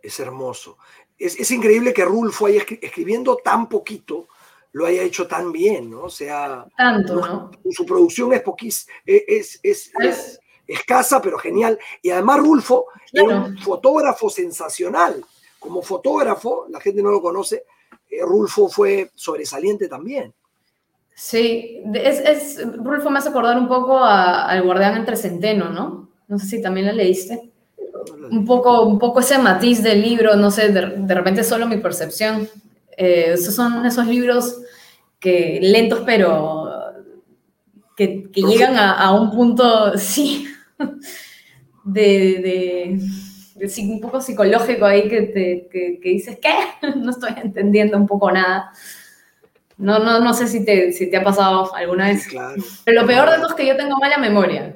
Es 0.08 0.20
hermoso. 0.22 0.78
Es, 1.18 1.38
es 1.38 1.52
increíble 1.52 1.94
que 1.94 2.06
Rulfo 2.06 2.48
escri- 2.48 2.80
escribiendo 2.82 3.36
tan 3.38 3.68
poquito, 3.68 4.28
lo 4.72 4.86
haya 4.86 5.02
hecho 5.02 5.28
tan 5.28 5.52
bien, 5.52 5.90
¿no? 5.90 6.04
O 6.04 6.10
sea, 6.10 6.66
Tanto, 6.78 7.16
¿no? 7.16 7.52
su 7.72 7.86
producción 7.86 8.32
es 8.34 8.42
poquís, 8.42 8.88
es, 9.06 9.60
es, 9.64 9.92
es 10.00 10.40
escasa, 10.68 11.22
pero 11.22 11.38
genial. 11.38 11.78
Y 12.02 12.10
además 12.12 12.40
Rulfo 12.40 12.86
Claro. 13.12 13.30
era 13.30 13.40
un 13.42 13.58
fotógrafo 13.58 14.30
sensacional. 14.30 15.26
Como 15.60 15.82
fotógrafo, 15.82 16.68
la 16.70 16.80
gente 16.80 17.02
no 17.02 17.10
lo 17.10 17.22
conoce, 17.22 17.64
eh, 18.10 18.22
Rulfo 18.22 18.70
fue 18.70 19.10
sobresaliente 19.16 19.88
también. 19.88 20.34
Sí, 21.16 21.82
es, 21.96 22.20
es, 22.20 22.78
Rulfo 22.78 23.10
me 23.10 23.20
hace 23.20 23.30
acordar 23.30 23.58
un 23.58 23.68
poco 23.68 23.98
al 23.98 24.62
Guardián 24.62 24.96
entre 24.96 25.18
Centeno, 25.18 25.70
¿no? 25.70 26.10
No 26.28 26.38
sé 26.40 26.46
si 26.46 26.62
también 26.62 26.86
la 26.86 26.94
leíste. 26.94 27.50
Un 28.32 28.46
poco, 28.46 28.84
un 28.84 29.00
poco 29.00 29.20
ese 29.20 29.38
matiz 29.38 29.82
del 29.84 30.02
libro, 30.02 30.36
no 30.36 30.52
sé, 30.52 30.70
de, 30.72 30.88
de 30.98 31.14
repente 31.14 31.44
solo 31.44 31.68
mi 31.68 31.78
percepción. 31.78 32.48
Eh, 32.98 33.32
esos 33.34 33.54
son 33.56 33.86
esos 33.86 34.06
libros 34.08 34.58
que 35.20 35.60
lentos, 35.62 36.02
pero 36.06 36.70
que, 37.96 38.30
que 38.32 38.42
llegan 38.42 38.76
a, 38.76 38.94
a 38.94 39.12
un 39.14 39.32
punto, 39.32 39.98
sí, 39.98 40.48
de, 41.84 43.00
de- 43.00 43.00
un 43.82 44.00
poco 44.00 44.22
psicológico 44.22 44.86
ahí 44.86 45.10
que, 45.10 45.22
te, 45.24 45.68
que, 45.72 46.00
que 46.00 46.10
dices, 46.10 46.38
¿qué? 46.40 46.54
No 46.96 47.10
estoy 47.10 47.32
entendiendo 47.44 47.98
un 47.98 48.06
poco 48.06 48.32
nada. 48.32 48.72
No, 49.78 50.00
no, 50.00 50.20
no 50.20 50.34
sé 50.34 50.48
si 50.48 50.64
te, 50.66 50.92
si 50.92 51.10
te 51.10 51.18
ha 51.18 51.24
pasado 51.24 51.74
alguna 51.76 52.08
vez. 52.08 52.28
Claro. 52.28 52.62
Pero 52.84 53.02
lo 53.02 53.08
peor 53.08 53.30
de 53.30 53.38
todo 53.38 53.48
es 53.50 53.54
que 53.54 53.66
yo 53.68 53.76
tengo 53.76 53.98
mala 53.98 54.18
memoria. 54.18 54.76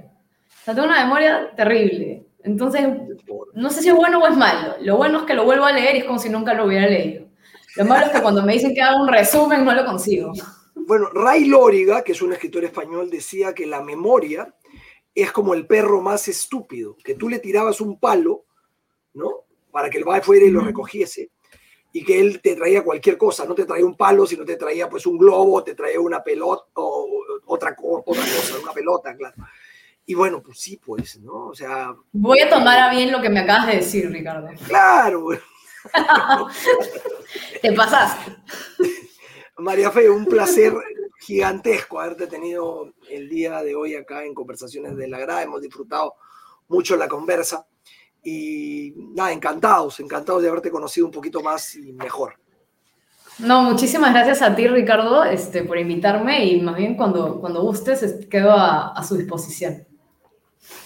O 0.61 0.65
sea, 0.65 0.73
tengo 0.75 0.87
una 0.87 1.03
memoria 1.03 1.51
terrible. 1.55 2.23
Entonces, 2.43 2.87
no 3.53 3.69
sé 3.69 3.81
si 3.81 3.89
es 3.89 3.95
bueno 3.95 4.19
o 4.19 4.27
es 4.27 4.35
malo. 4.35 4.75
Lo 4.81 4.97
bueno 4.97 5.19
es 5.19 5.25
que 5.25 5.33
lo 5.33 5.45
vuelvo 5.45 5.65
a 5.65 5.71
leer 5.71 5.95
y 5.95 5.99
es 5.99 6.05
como 6.05 6.19
si 6.19 6.29
nunca 6.29 6.53
lo 6.53 6.65
hubiera 6.65 6.87
leído. 6.87 7.27
Lo 7.75 7.85
malo 7.85 8.05
es 8.07 8.11
que 8.11 8.21
cuando 8.21 8.43
me 8.43 8.53
dicen 8.53 8.73
que 8.73 8.81
haga 8.81 9.01
un 9.01 9.07
resumen 9.07 9.63
no 9.63 9.73
lo 9.73 9.85
consigo. 9.85 10.33
Bueno, 10.75 11.09
Ray 11.13 11.45
Lóriga, 11.45 12.03
que 12.03 12.11
es 12.13 12.21
un 12.21 12.33
escritor 12.33 12.63
español, 12.65 13.09
decía 13.09 13.53
que 13.53 13.65
la 13.65 13.81
memoria 13.81 14.53
es 15.13 15.31
como 15.31 15.53
el 15.53 15.67
perro 15.67 16.01
más 16.01 16.27
estúpido, 16.27 16.97
que 17.03 17.15
tú 17.15 17.29
le 17.29 17.39
tirabas 17.39 17.81
un 17.81 17.99
palo, 17.99 18.45
¿no? 19.13 19.45
Para 19.71 19.89
que 19.89 19.97
el 19.97 20.07
va 20.07 20.21
fuera 20.21 20.45
y 20.45 20.51
lo 20.51 20.61
recogiese, 20.61 21.31
y 21.93 22.03
que 22.03 22.19
él 22.19 22.41
te 22.41 22.55
traía 22.55 22.83
cualquier 22.83 23.17
cosa, 23.17 23.45
no 23.45 23.53
te 23.53 23.65
traía 23.65 23.85
un 23.85 23.97
palo, 23.97 24.25
sino 24.25 24.45
te 24.45 24.55
traía 24.55 24.89
pues 24.89 25.05
un 25.05 25.17
globo, 25.17 25.63
te 25.63 25.75
traía 25.75 25.99
una 25.99 26.23
pelota, 26.23 26.63
o 26.75 27.07
otra, 27.45 27.75
otra 27.79 28.23
cosa, 28.23 28.59
una 28.63 28.71
pelota, 28.71 29.15
claro. 29.15 29.35
Y 30.05 30.13
bueno, 30.15 30.41
pues 30.41 30.59
sí, 30.59 30.77
pues, 30.77 31.19
¿no? 31.19 31.47
O 31.47 31.55
sea, 31.55 31.95
Voy 32.11 32.39
a 32.39 32.49
tomar 32.49 32.79
a 32.79 32.91
bien 32.91 33.11
lo 33.11 33.21
que 33.21 33.29
me 33.29 33.39
acabas 33.41 33.67
de 33.67 33.75
decir, 33.77 34.09
Ricardo. 34.11 34.49
claro, 34.67 35.27
Te 37.61 37.71
pasaste. 37.73 38.35
María 39.57 39.91
Fe, 39.91 40.09
un 40.09 40.25
placer 40.25 40.73
gigantesco 41.19 41.99
haberte 41.99 42.27
tenido 42.27 42.93
el 43.09 43.29
día 43.29 43.61
de 43.61 43.75
hoy 43.75 43.95
acá 43.95 44.23
en 44.25 44.33
Conversaciones 44.33 44.95
de 44.97 45.07
la 45.07 45.19
Grada. 45.19 45.43
Hemos 45.43 45.61
disfrutado 45.61 46.15
mucho 46.67 46.95
la 46.95 47.07
conversa 47.07 47.65
y 48.23 48.93
nada, 48.95 49.31
encantados, 49.31 49.99
encantados 49.99 50.41
de 50.41 50.49
haberte 50.49 50.71
conocido 50.71 51.05
un 51.05 51.11
poquito 51.11 51.41
más 51.41 51.75
y 51.75 51.93
mejor. 51.93 52.35
No, 53.39 53.63
muchísimas 53.63 54.13
gracias 54.13 54.41
a 54.41 54.55
ti, 54.55 54.67
Ricardo, 54.67 55.23
este, 55.23 55.63
por 55.63 55.77
invitarme 55.77 56.45
y 56.45 56.61
más 56.61 56.75
bien 56.75 56.95
cuando, 56.95 57.39
cuando 57.39 57.61
gustes 57.61 58.27
quedo 58.29 58.51
a, 58.51 58.89
a 58.93 59.03
su 59.03 59.15
disposición. 59.15 59.87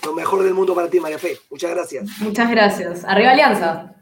Lo 0.04 0.14
mejor 0.14 0.44
del 0.44 0.54
mundo 0.54 0.76
para 0.76 0.90
ti, 0.90 1.00
María 1.00 1.18
Fe. 1.18 1.38
Muchas 1.50 1.72
gracias. 1.72 2.06
Muchas 2.20 2.50
gracias. 2.50 3.04
Arriba 3.06 3.32
Alianza. 3.32 3.95